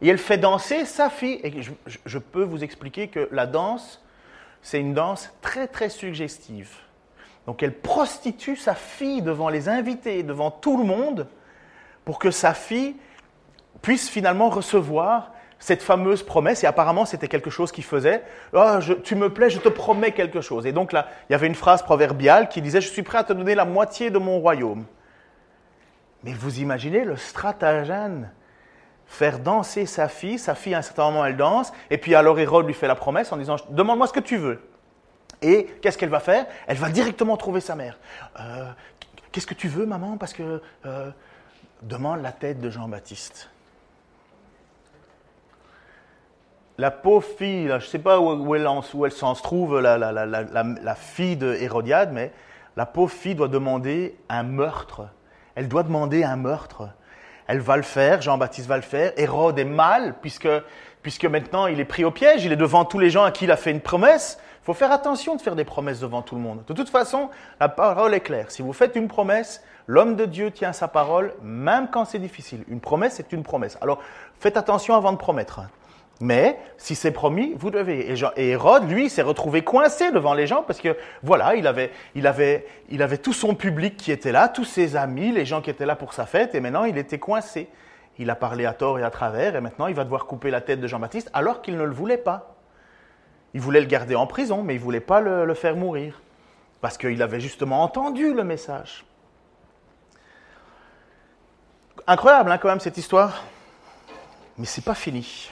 [0.01, 1.39] Et elle fait danser sa fille.
[1.45, 1.61] Et
[2.05, 4.03] je peux vous expliquer que la danse,
[4.61, 6.69] c'est une danse très très suggestive.
[7.47, 11.27] Donc elle prostitue sa fille devant les invités, devant tout le monde,
[12.05, 12.95] pour que sa fille
[13.81, 18.23] puisse finalement recevoir cette fameuse promesse, et apparemment c'était quelque chose qu'il faisait.
[18.53, 20.65] Oh, tu me plais, je te promets quelque chose.
[20.65, 23.23] Et donc là, il y avait une phrase proverbiale qui disait, je suis prêt à
[23.23, 24.85] te donner la moitié de mon royaume.
[26.23, 28.31] Mais vous imaginez le stratagène
[29.09, 32.39] faire danser sa fille, sa fille à un certain moment elle danse, et puis alors
[32.39, 34.61] Hérode lui fait la promesse en disant, demande-moi ce que tu veux.
[35.41, 36.45] Et qu'est-ce qu'elle va faire?
[36.67, 37.97] Elle va directement trouver sa mère.
[38.39, 38.69] Euh,
[39.31, 40.17] qu'est-ce que tu veux, maman?
[40.17, 41.09] Parce que euh,
[41.81, 43.49] demande la tête de Jean-Baptiste.
[46.77, 51.35] La pauvre fille, je ne sais pas où elle, s'en se trouve, la, la, fille
[51.35, 52.31] de Hérodiade, mais
[52.77, 55.07] la pauvre fille doit demander un meurtre.
[55.55, 56.89] Elle doit demander un meurtre.
[57.49, 59.11] Elle va le faire, Jean-Baptiste va le faire.
[59.17, 60.47] Hérode est mal, puisque,
[61.01, 63.45] puisque maintenant il est pris au piège, il est devant tous les gens à qui
[63.45, 64.37] il a fait une promesse.
[64.61, 66.63] Il faut faire attention de faire des promesses devant tout le monde.
[66.67, 68.51] De toute façon, la parole est claire.
[68.51, 72.65] Si vous faites une promesse, l'homme de Dieu tient sa parole, même quand c'est difficile.
[72.67, 73.79] Une promesse, c'est une promesse.
[73.81, 73.97] Alors,
[74.39, 75.61] faites attention avant de promettre.
[76.21, 78.13] Mais si c'est promis, vous devez.
[78.35, 82.27] Et Hérode, lui, s'est retrouvé coincé devant les gens parce que, voilà, il avait, il,
[82.27, 85.69] avait, il avait tout son public qui était là, tous ses amis, les gens qui
[85.69, 87.69] étaient là pour sa fête, et maintenant il était coincé.
[88.17, 90.59] Il a parlé à tort et à travers, et maintenant il va devoir couper la
[90.59, 92.55] tête de Jean-Baptiste alors qu'il ne le voulait pas.
[93.53, 96.21] Il voulait le garder en prison, mais il ne voulait pas le, faire mourir
[96.81, 99.05] parce qu'il avait justement entendu le message.
[102.07, 103.43] Incroyable, hein, quand même, cette histoire.
[104.57, 105.51] Mais c'est pas fini.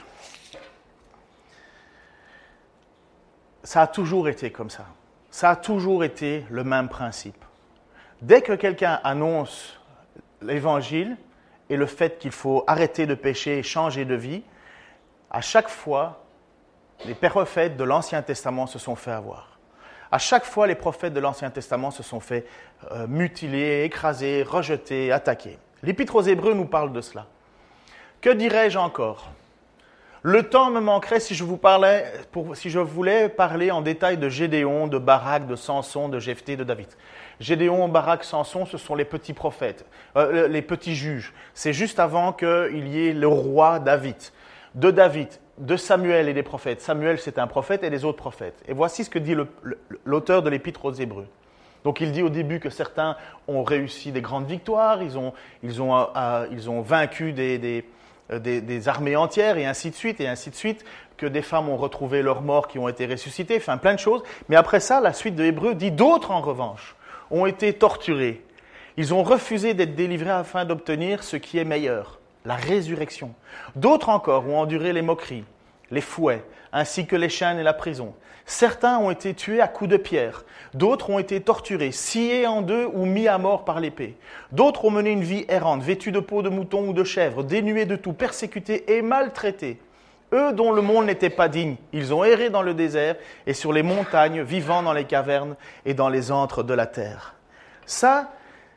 [3.68, 4.86] Ça a toujours été comme ça.
[5.30, 7.44] Ça a toujours été le même principe.
[8.22, 9.78] Dès que quelqu'un annonce
[10.40, 11.18] l'évangile
[11.68, 14.42] et le fait qu'il faut arrêter de pécher et changer de vie,
[15.30, 16.24] à chaque fois,
[17.04, 19.58] les prophètes de l'Ancien Testament se sont fait avoir.
[20.10, 22.46] À chaque fois, les prophètes de l'Ancien Testament se sont fait
[22.92, 25.58] euh, mutiler, écraser, rejeter, attaquer.
[25.82, 27.26] L'Épître aux Hébreux nous parle de cela.
[28.22, 29.30] Que dirais-je encore?
[30.22, 32.12] Le temps me manquerait si je vous parlais,
[32.54, 36.64] si je voulais parler en détail de Gédéon, de Barak, de Samson, de Jephthé, de
[36.64, 36.88] David.
[37.38, 41.32] Gédéon, Barak, Samson, ce sont les petits prophètes, euh, les petits juges.
[41.54, 44.16] C'est juste avant qu'il y ait le roi David.
[44.74, 45.28] De David,
[45.58, 46.80] de Samuel et des prophètes.
[46.80, 48.60] Samuel, c'est un prophète et les autres prophètes.
[48.66, 49.36] Et voici ce que dit
[50.04, 51.26] l'auteur de l'Épître aux Hébreux.
[51.84, 55.80] Donc il dit au début que certains ont réussi des grandes victoires, ils ont, ils
[55.80, 57.82] ont, euh, ils ont vaincu des euh,
[58.30, 60.84] des, armées entières et ainsi de suite et ainsi de suite,
[61.16, 64.22] que des femmes ont retrouvé leurs morts qui ont été ressuscités, enfin plein de choses.
[64.48, 66.94] Mais après ça, la suite de Hébreu dit d'autres en revanche
[67.30, 68.42] ont été torturés.
[68.96, 73.32] Ils ont refusé d'être délivrés afin d'obtenir ce qui est meilleur, la résurrection.
[73.76, 75.44] D'autres encore ont enduré les moqueries,
[75.90, 78.14] les fouets, ainsi que les chaînes et la prison.
[78.46, 82.86] Certains ont été tués à coups de pierre, d'autres ont été torturés, sciés en deux
[82.86, 84.16] ou mis à mort par l'épée.
[84.52, 87.84] D'autres ont mené une vie errante, vêtus de peau de mouton ou de chèvre, dénués
[87.84, 89.78] de tout, persécutés et maltraités.
[90.32, 93.72] Eux dont le monde n'était pas digne, ils ont erré dans le désert et sur
[93.72, 97.34] les montagnes, vivant dans les cavernes et dans les antres de la terre.
[97.86, 98.30] Ça,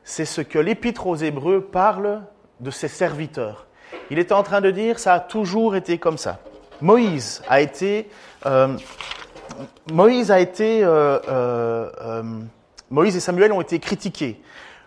[0.03, 2.23] c'est ce que l'Épître aux Hébreux parle
[2.59, 3.67] de ses serviteurs.
[4.09, 6.39] Il est en train de dire, ça a toujours été comme ça.
[6.81, 8.09] Moïse a été
[8.45, 8.77] euh,
[9.91, 12.23] Moïse a été, euh, euh,
[12.89, 14.41] Moïse et Samuel ont été critiqués.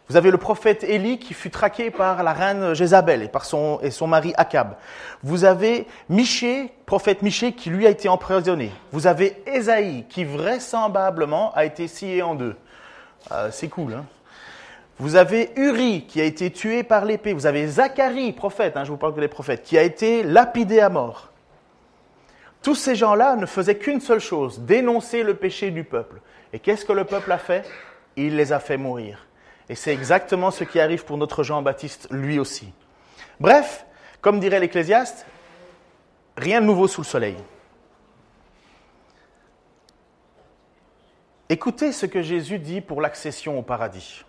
[0.09, 3.81] Vous avez le prophète Élie qui fut traqué par la reine Jézabel et par son,
[3.83, 4.75] et son mari Akab.
[5.23, 8.71] Vous avez Michée, prophète Michée, qui lui a été emprisonné.
[8.93, 12.55] Vous avez Ésaïe qui vraisemblablement a été scié en deux.
[13.51, 14.05] c'est cool, hein
[15.01, 17.33] vous avez Uri qui a été tué par l'épée.
[17.33, 20.89] Vous avez Zacharie, prophète, hein, je vous parle des prophètes, qui a été lapidé à
[20.89, 21.34] mort.
[22.65, 26.23] Tous ces gens-là ne faisaient qu'une seule chose, dénoncer le péché du peuple.
[26.55, 27.69] Et qu'est-ce que le peuple a fait?
[28.17, 29.27] Il les a fait mourir.
[29.69, 32.73] Et c'est exactement ce qui arrive pour notre Jean-Baptiste, lui aussi.
[33.39, 33.85] Bref,
[34.23, 35.27] comme dirait l'Ecclésiaste,
[36.39, 37.37] rien de nouveau sous le soleil.
[41.51, 44.25] Écoutez ce que Jésus dit pour l'accession au paradis.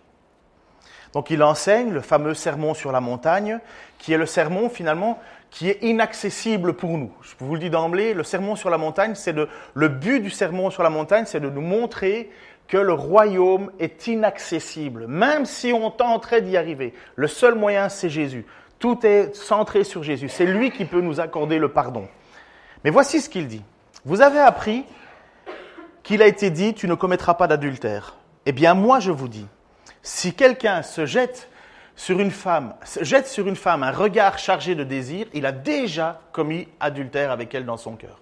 [1.14, 3.60] Donc il enseigne le fameux sermon sur la montagne,
[3.98, 5.22] qui est le sermon finalement
[5.56, 7.14] qui est inaccessible pour nous.
[7.22, 10.70] Je vous le dis d'emblée, le sermon sur la montagne, c'est le but du sermon
[10.70, 12.30] sur la montagne, c'est de nous montrer
[12.68, 16.94] que le royaume est inaccessible, même si on tenterait d'y arriver.
[17.16, 18.46] Le seul moyen, c'est Jésus.
[18.80, 20.28] Tout est centré sur Jésus.
[20.28, 22.10] C'est lui qui peut nous accorder le pardon.
[22.84, 23.64] Mais voici ce qu'il dit.
[24.04, 24.84] Vous avez appris
[26.04, 28.18] qu'il a été dit, tu ne commettras pas d'adultère.
[28.46, 29.48] Eh bien, moi, je vous dis,
[30.02, 31.48] si quelqu'un se jette
[31.96, 36.22] sur une femme, jette sur une femme un regard chargé de désir, il a déjà
[36.32, 38.20] commis adultère avec elle dans son cœur.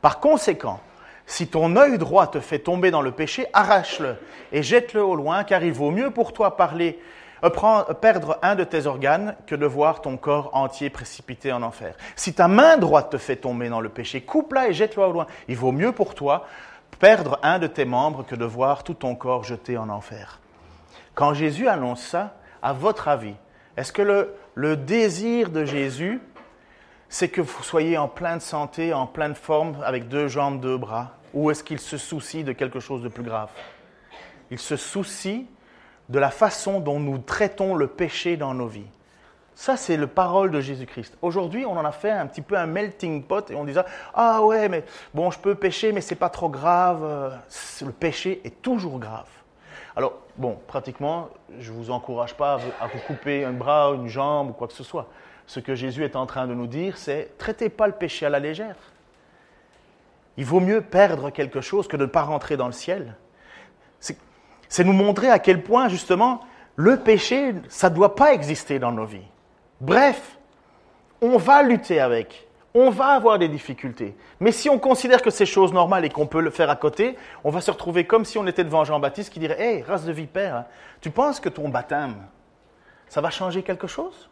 [0.00, 0.80] Par conséquent,
[1.26, 4.16] si ton œil droit te fait tomber dans le péché, arrache-le
[4.52, 7.00] et jette-le au loin, car il vaut mieux pour toi parler
[8.00, 11.94] perdre un de tes organes que de voir ton corps entier précipité en enfer.
[12.14, 15.26] Si ta main droite te fait tomber dans le péché, coupe-la et jette-la au loin.
[15.48, 16.46] Il vaut mieux pour toi
[16.98, 20.40] perdre un de tes membres que de voir tout ton corps jeté en enfer.
[21.14, 22.34] Quand Jésus annonce ça,
[22.66, 23.36] à votre avis,
[23.76, 24.02] est-ce que
[24.56, 26.20] le, désir de Jésus,
[27.08, 31.12] c'est que vous soyez en pleine santé, en pleine forme, avec deux jambes, deux bras
[31.32, 33.50] Ou est-ce qu'il se soucie de quelque chose de plus grave?
[34.50, 35.46] Il se soucie
[36.08, 38.90] de la façon dont nous traitons le péché dans nos vies.
[39.54, 41.16] Ça, c'est le parole de Jésus-Christ.
[41.22, 44.42] Aujourd'hui, on en a fait un petit peu un melting pot et on disait Ah
[44.42, 47.38] ouais, mais bon, je peux pécher, mais c'est pas trop grave.
[47.80, 49.28] Le péché est toujours grave.
[49.96, 54.50] Alors, bon, pratiquement, je ne vous encourage pas à vous, couper un bras, une jambe
[54.50, 55.08] ou quoi que ce soit.
[55.46, 58.28] Ce que Jésus est en train de nous dire, c'est traitez pas le péché à
[58.28, 58.76] la légère.
[60.36, 63.16] Il vaut mieux perdre quelque chose que de ne pas rentrer dans le ciel.
[64.68, 66.40] C'est nous montrer à quel point, justement,
[66.74, 69.26] le péché, ça ne doit pas exister dans nos vies.
[69.80, 70.36] Bref,
[71.22, 72.45] on va lutter avec,
[72.78, 74.16] on va avoir des difficultés.
[74.38, 77.16] Mais si on considère que c'est chose normale et qu'on peut le faire à côté,
[77.42, 80.12] on va se retrouver comme si on était devant Jean-Baptiste qui dirait Hé, race de
[80.12, 80.66] vipère, hein,
[81.00, 82.16] tu penses que ton baptême,
[83.08, 84.28] ça va changer quelque chose?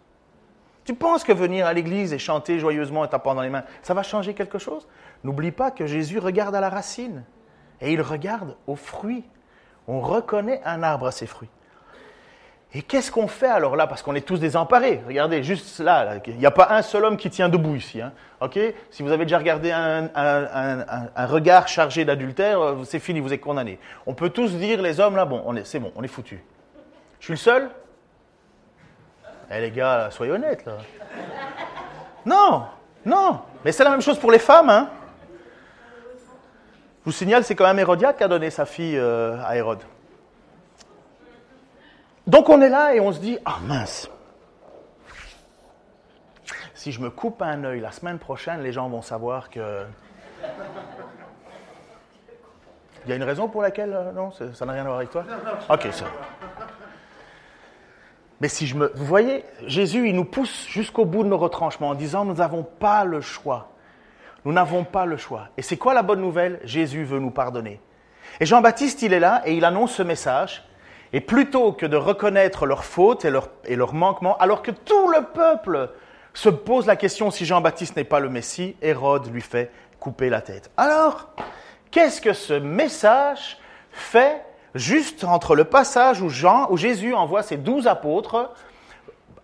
[0.84, 3.94] Tu penses que venir à l'église et chanter joyeusement et tapant dans les mains, ça
[3.94, 4.86] va changer quelque chose?
[5.22, 7.24] N'oublie pas que Jésus regarde à la racine
[7.80, 9.24] et il regarde aux fruits
[9.86, 11.50] on reconnaît un arbre à ses fruits.
[12.76, 13.86] Et qu'est-ce qu'on fait alors là?
[13.86, 15.00] Parce qu'on est tous désemparés.
[15.06, 18.00] Regardez, juste là, il n'y a pas un seul homme qui tient debout ici.
[18.00, 18.12] Hein.
[18.90, 23.78] Si vous avez déjà regardé un, regard chargé d'adultère, euh, c'est fini, vous êtes condamné.
[24.06, 26.42] On peut tous dire, les hommes, là, bon, c'est bon, on est foutu.
[27.20, 27.70] Je suis le seul?
[29.50, 30.78] Eh les gars, soyez honnêtes là.
[32.26, 32.64] Non,
[33.06, 34.70] non, mais c'est la même chose pour les femmes.
[34.70, 34.90] Hein.
[37.00, 39.82] Je vous signale, c'est quand même Hérodiade qui a donné sa fille euh, à Hérode.
[42.26, 44.10] Donc on est là et on se dit, ah mince,
[46.74, 49.84] si je me coupe un œil la semaine prochaine, les gens vont savoir que...
[53.04, 53.92] Il y a une raison pour laquelle...
[53.92, 55.24] Euh, non, ça n'a rien à voir avec toi?
[55.68, 56.06] Ok, ça.
[58.40, 58.90] Mais si je me...
[58.94, 62.62] Vous voyez, Jésus, il nous pousse jusqu'au bout de nos retranchements en disant, nous n'avons
[62.62, 63.68] pas le choix.
[64.46, 65.48] Nous n'avons pas le choix.
[65.58, 66.60] Et c'est quoi la bonne nouvelle?
[66.64, 67.80] Jésus veut nous pardonner.
[68.40, 70.66] Et Jean-Baptiste, il est là et il annonce ce message.
[71.14, 75.90] Et plutôt que de reconnaître leurs fautes et leurs, manquements, alors que tout le peuple
[76.32, 80.40] se pose la question si Jean-Baptiste n'est pas le Messie, Hérode lui fait couper la
[80.40, 80.72] tête.
[80.76, 81.28] Alors,
[81.92, 83.58] qu'est-ce que ce message
[83.92, 84.42] fait
[84.74, 88.52] juste entre le passage où, Jean, où Jésus envoie ses douze apôtres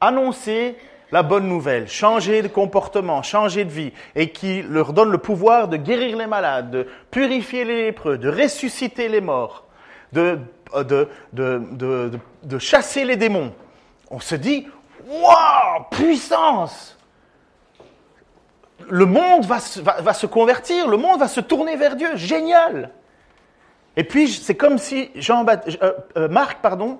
[0.01, 0.77] annoncer
[1.13, 5.69] la bonne nouvelle, changer de comportement, changer de vie, et qui leur donne le pouvoir
[5.69, 9.67] de guérir les malades, de purifier les lépreux, de ressusciter les morts,
[10.13, 10.41] de,
[10.75, 12.11] de, de,
[12.43, 13.53] de chasser les démons.
[14.11, 14.67] On se dit,
[15.07, 16.97] waouh, puissance
[18.89, 22.91] Le monde va, va, va, se convertir, le monde va se tourner vers Dieu, génial
[23.97, 26.99] Et puis, c'est comme si Jean euh, euh, Marc pardon,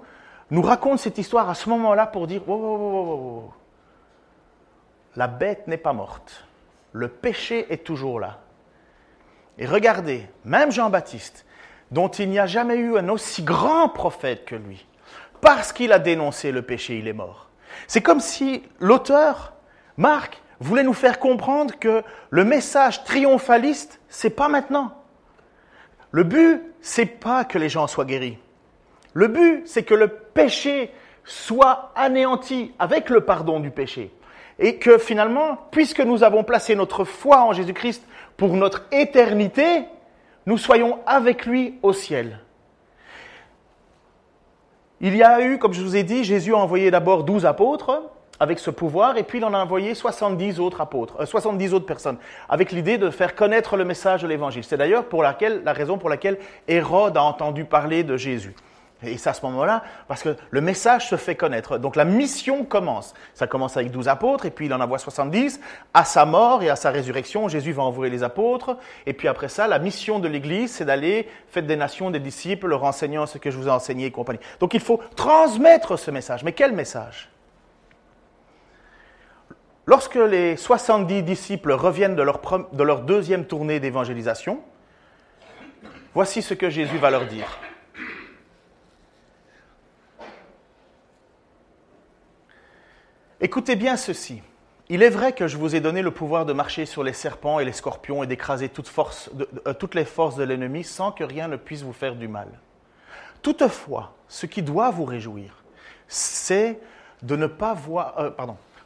[0.51, 3.53] nous raconte cette histoire à ce moment-là pour dire, wow
[5.17, 6.45] la bête n'est pas morte.
[6.93, 8.39] Le péché est toujours là.
[9.59, 11.45] Et regardez, même Jean-Baptiste,
[11.91, 14.87] dont il n'y a jamais eu un aussi grand prophète que lui,
[15.41, 17.49] parce qu'il a dénoncé le péché, il est mort.
[17.87, 19.55] C'est comme si l'auteur,
[19.97, 24.93] Marc, voulait nous faire comprendre que le message triomphaliste, c'est pas maintenant.
[26.11, 28.39] Le but, c'est pas que les gens soient guéris.
[29.15, 30.93] Le but, c'est que le péché
[31.25, 34.13] soit anéanti avec le pardon du péché
[34.59, 38.05] et que finalement, puisque nous avons placé notre foi en Jésus-Christ
[38.37, 39.85] pour notre éternité,
[40.47, 42.41] nous soyons avec lui au ciel.
[45.01, 48.03] Il y a eu, comme je vous ai dit, Jésus a envoyé d'abord douze apôtres
[48.39, 51.87] avec ce pouvoir, et puis il en a envoyé 70 autres apôtres, 70 euh, autres
[51.87, 52.17] personnes,
[52.49, 54.65] avec l'idée de faire connaître le message de l'Évangile.
[54.65, 55.05] C'est d'ailleurs
[55.63, 58.55] la raison pour laquelle Hérode a entendu parler de Jésus.
[59.03, 61.79] Et c'est à ce moment-là, parce que le message se fait connaître.
[61.79, 63.15] Donc la mission commence.
[63.33, 65.61] Ça commence avec 12 apôtres, et puis il en envoie 70.
[65.95, 68.77] À sa mort et à sa résurrection, Jésus va envoyer les apôtres.
[69.07, 72.67] Et puis après ça, la mission de l'Église, c'est d'aller faire des nations des disciples,
[72.67, 74.41] leur enseignant ce que je vous ai enseigné et compagnie.
[74.59, 76.45] Donc il faut transmettre ce message.
[76.45, 77.31] Mais quel message?
[79.87, 82.41] Lorsque les 70 disciples reviennent de leur,
[82.73, 84.61] de leur deuxième tournée d'évangélisation,
[86.15, 87.47] voici ce que Jésus va leur dire.
[93.43, 94.43] Écoutez bien ceci.
[94.91, 97.59] Il est vrai que je vous ai donné le pouvoir de marcher sur les serpents
[97.59, 101.57] et les scorpions et d'écraser euh, toutes les forces de l'ennemi sans que rien ne
[101.57, 102.49] puisse vous faire du mal.
[103.41, 105.65] Toutefois, ce qui doit vous réjouir,
[106.07, 106.81] c'est
[107.23, 108.15] de ne pas voir...
[108.19, 108.31] euh.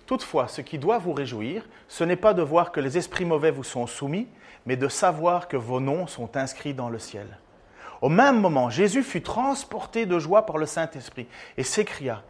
[0.06, 3.50] Toutefois, ce qui doit vous réjouir, ce n'est pas de voir que les esprits mauvais
[3.50, 4.28] vous sont soumis,
[4.66, 7.38] mais de savoir que vos noms sont inscrits dans le ciel.
[8.02, 11.26] Au même moment, Jésus fut transporté de joie par le Saint-Esprit
[11.56, 12.22] et s'écria,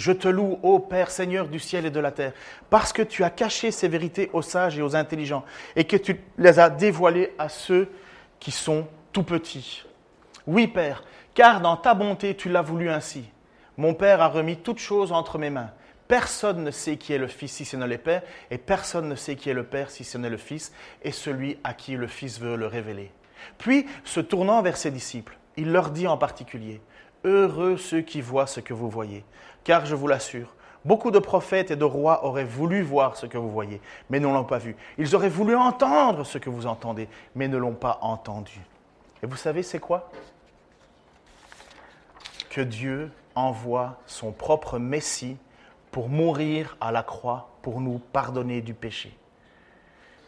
[0.00, 2.32] Je te loue, ô Père Seigneur du ciel et de la terre,
[2.70, 5.44] parce que tu as caché ces vérités aux sages et aux intelligents,
[5.76, 7.86] et que tu les as dévoilées à ceux
[8.38, 9.84] qui sont tout petits.
[10.46, 13.24] Oui, Père, car dans ta bonté tu l'as voulu ainsi.
[13.76, 15.70] Mon Père a remis toutes choses entre mes mains.
[16.08, 19.14] Personne ne sait qui est le Fils si ce n'est le Père, et personne ne
[19.14, 20.72] sait qui est le Père si ce n'est le Fils,
[21.02, 23.10] et celui à qui le Fils veut le révéler.
[23.58, 26.80] Puis, se tournant vers ses disciples, il leur dit en particulier,
[27.24, 29.24] Heureux ceux qui voient ce que vous voyez,
[29.64, 30.54] car je vous l'assure,
[30.84, 34.26] beaucoup de prophètes et de rois auraient voulu voir ce que vous voyez, mais ne
[34.26, 34.76] l'ont pas vu.
[34.96, 38.60] Ils auraient voulu entendre ce que vous entendez, mais ne l'ont pas entendu.
[39.22, 40.10] Et vous savez, c'est quoi?
[42.48, 45.36] Que Dieu envoie son propre Messie
[45.90, 49.16] pour mourir à la croix, pour nous pardonner du péché.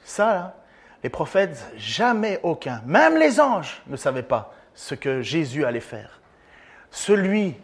[0.04, 0.56] Ça, là,
[1.02, 6.21] les prophètes, jamais aucun, même les anges, ne savaient pas ce que Jésus allait faire.
[6.92, 7.56] Celui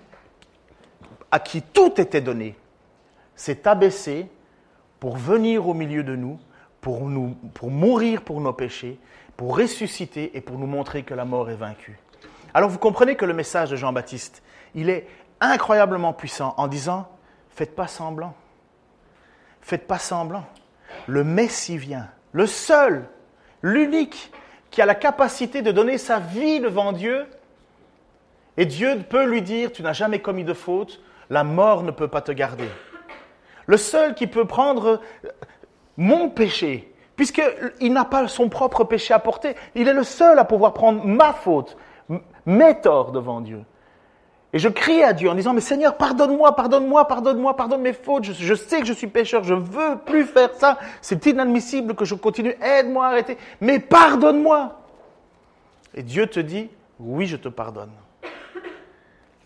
[1.30, 2.56] à qui tout était donné
[3.36, 4.26] s'est abaissé
[4.98, 6.40] pour venir au milieu de nous,
[6.80, 7.02] pour,
[7.70, 8.98] mourir pour nos péchés,
[9.36, 11.98] pour ressusciter et pour nous montrer que la mort est vaincue.
[12.54, 14.42] Alors vous comprenez que le message de Jean-Baptiste,
[14.74, 15.06] il est
[15.40, 17.06] incroyablement puissant en disant,
[17.50, 18.34] faites pas semblant,
[19.60, 20.46] faites pas semblant.
[21.06, 23.06] Le Messie vient, le seul,
[23.62, 24.32] l'unique
[24.70, 27.26] qui a la capacité de donner sa vie devant Dieu.
[28.58, 31.00] Et Dieu peut lui dire, tu n'as jamais commis de faute,
[31.30, 32.68] la mort ne peut pas te garder.
[33.66, 35.00] Le seul qui peut prendre
[35.96, 40.44] mon péché, puisqu'il n'a pas son propre péché à porter, il est le seul à
[40.44, 41.76] pouvoir prendre ma faute,
[42.46, 43.62] mes torts devant Dieu.
[44.52, 48.24] Et je crie à Dieu en disant, mais Seigneur, pardonne-moi, pardonne-moi, pardonne-moi, pardonne mes fautes,
[48.24, 52.04] je, je, sais que je suis pécheur, je veux plus faire ça, c'est inadmissible que
[52.04, 54.80] je continue, aide-moi à arrêter, mais pardonne-moi.
[55.94, 57.90] Et Dieu te dit, oui, je te pardonne.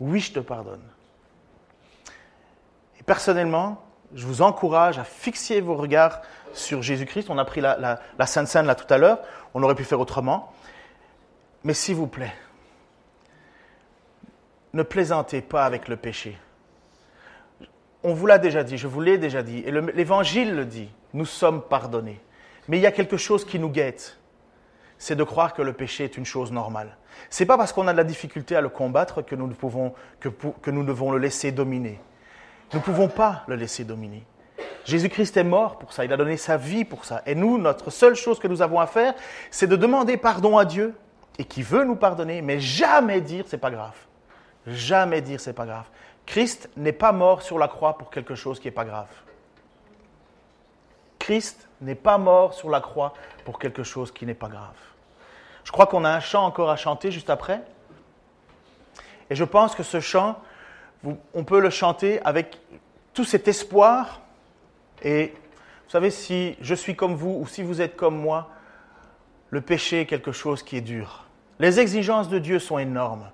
[0.02, 0.82] Oui, je te pardonne.
[2.98, 6.22] Et personnellement, je vous encourage à fixer vos regards
[6.52, 7.30] sur Jésus-Christ.
[7.30, 9.20] On a pris la, Sainte Seine là tout à l'heure,
[9.54, 10.52] on aurait pu faire autrement.
[11.62, 12.34] Mais s'il vous plaît,
[14.72, 16.36] ne plaisantez pas avec le péché.
[18.02, 21.26] On vous l'a déjà dit, je vous l'ai déjà dit, et l'Évangile le dit, nous
[21.26, 22.20] sommes pardonnés.
[22.66, 24.18] Mais il y a quelque chose qui nous guette,
[25.02, 26.96] c'est de croire que le péché est une chose normale.
[27.28, 29.94] C'est pas parce qu'on a de la difficulté à le combattre que nous, ne pouvons,
[30.20, 30.28] que,
[30.70, 31.98] devons le laisser dominer.
[32.72, 34.22] Nous ne pouvons pas le laisser dominer.
[34.84, 37.20] Jésus-Christ est mort pour ça, il a donné sa vie pour ça.
[37.26, 39.14] Et nous, notre seule chose que nous avons à faire,
[39.50, 40.94] c'est de demander pardon à Dieu,
[41.36, 43.96] et qui veut nous pardonner, mais jamais dire c'est pas grave.
[44.68, 45.86] Jamais dire c'est pas grave.
[46.26, 49.08] Christ n'est pas mort sur la croix pour quelque chose qui n'est pas grave.
[51.18, 54.76] Christ n'est pas mort sur la croix pour quelque chose qui n'est pas grave.
[55.64, 57.62] Je crois qu'on a un chant encore à chanter juste après.
[59.30, 60.38] Et je pense que ce chant,
[61.34, 62.58] on peut le chanter avec
[63.14, 64.20] tout cet espoir.
[65.02, 65.32] Et
[65.84, 68.50] vous savez, si je suis comme vous ou si vous êtes comme moi,
[69.50, 71.24] le péché est quelque chose qui est dur.
[71.58, 73.30] Les exigences de Dieu sont énormes.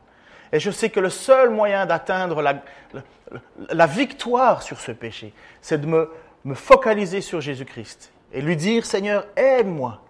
[0.53, 5.87] Et je sais que le seul moyen d'atteindre la, victoire sur ce péché, c'est de
[5.87, 6.11] me,
[6.45, 10.01] me focaliser sur Jésus-Christ et lui dire, Seigneur, aide-moi.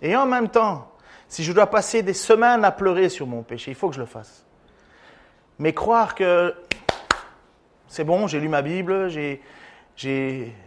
[0.00, 0.91] Et en même temps,
[1.32, 4.00] si je dois passer des semaines à pleurer sur mon péché, il faut que je
[4.00, 4.44] le fasse.
[5.58, 6.54] Mais croire que
[7.88, 9.40] c'est bon, j'ai lu ma Bible, j'ai,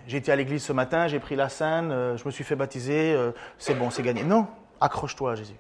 [0.10, 3.14] été à l'église ce matin, j'ai pris la scène, euh, je me suis fait baptiser,
[3.14, 4.24] euh, c'est bon, c'est gagné.
[4.24, 4.48] Non,
[4.82, 5.54] accroche-toi à Jésus.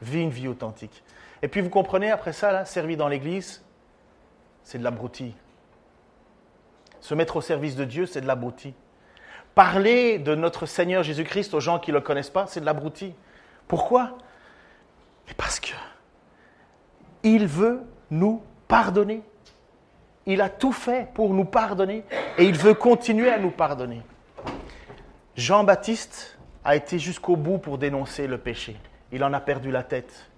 [0.00, 1.04] Vis une vie authentique.
[1.40, 3.64] Et puis vous comprenez, après ça, là, servir dans l'église,
[4.64, 5.36] c'est de l'abruti.
[6.98, 8.74] Se mettre au service de Dieu, c'est de l'abruti.
[9.54, 13.14] Parler de notre Seigneur Jésus-Christ aux gens qui ne le connaissent pas, c'est de l'abruti.
[13.68, 14.18] Pourquoi?
[15.36, 15.72] Parce que
[17.22, 19.22] il veut nous pardonner.
[20.26, 22.04] Il a tout fait pour nous pardonner
[22.38, 24.02] et il veut continuer à nous pardonner.
[25.36, 28.76] Jean-Baptiste a été jusqu'au bout pour dénoncer le péché.
[29.10, 30.30] Il en a perdu la tête.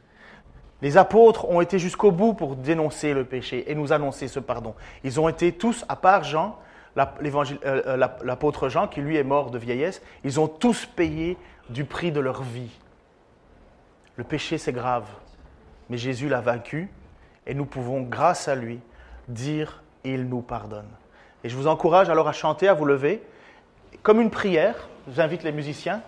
[0.83, 4.75] Les apôtres ont été jusqu'au bout pour dénoncer le péché et nous annoncer ce pardon.
[5.03, 6.59] Ils ont été tous, à part Jean,
[6.97, 11.37] l'apôtre Jean, qui lui est mort de vieillesse, ils ont tous payé
[11.69, 12.71] du prix de leur vie.
[14.17, 15.07] Le péché, c'est grave,
[15.91, 16.89] mais Jésus l'a vaincu
[17.47, 18.81] et nous pouvons, grâce à lui,
[19.29, 20.89] dire il nous pardonne.
[21.43, 23.23] Et je vous encourage alors à chanter, à vous lever,
[24.03, 24.89] comme une prière.
[25.09, 26.03] J'invite les musiciens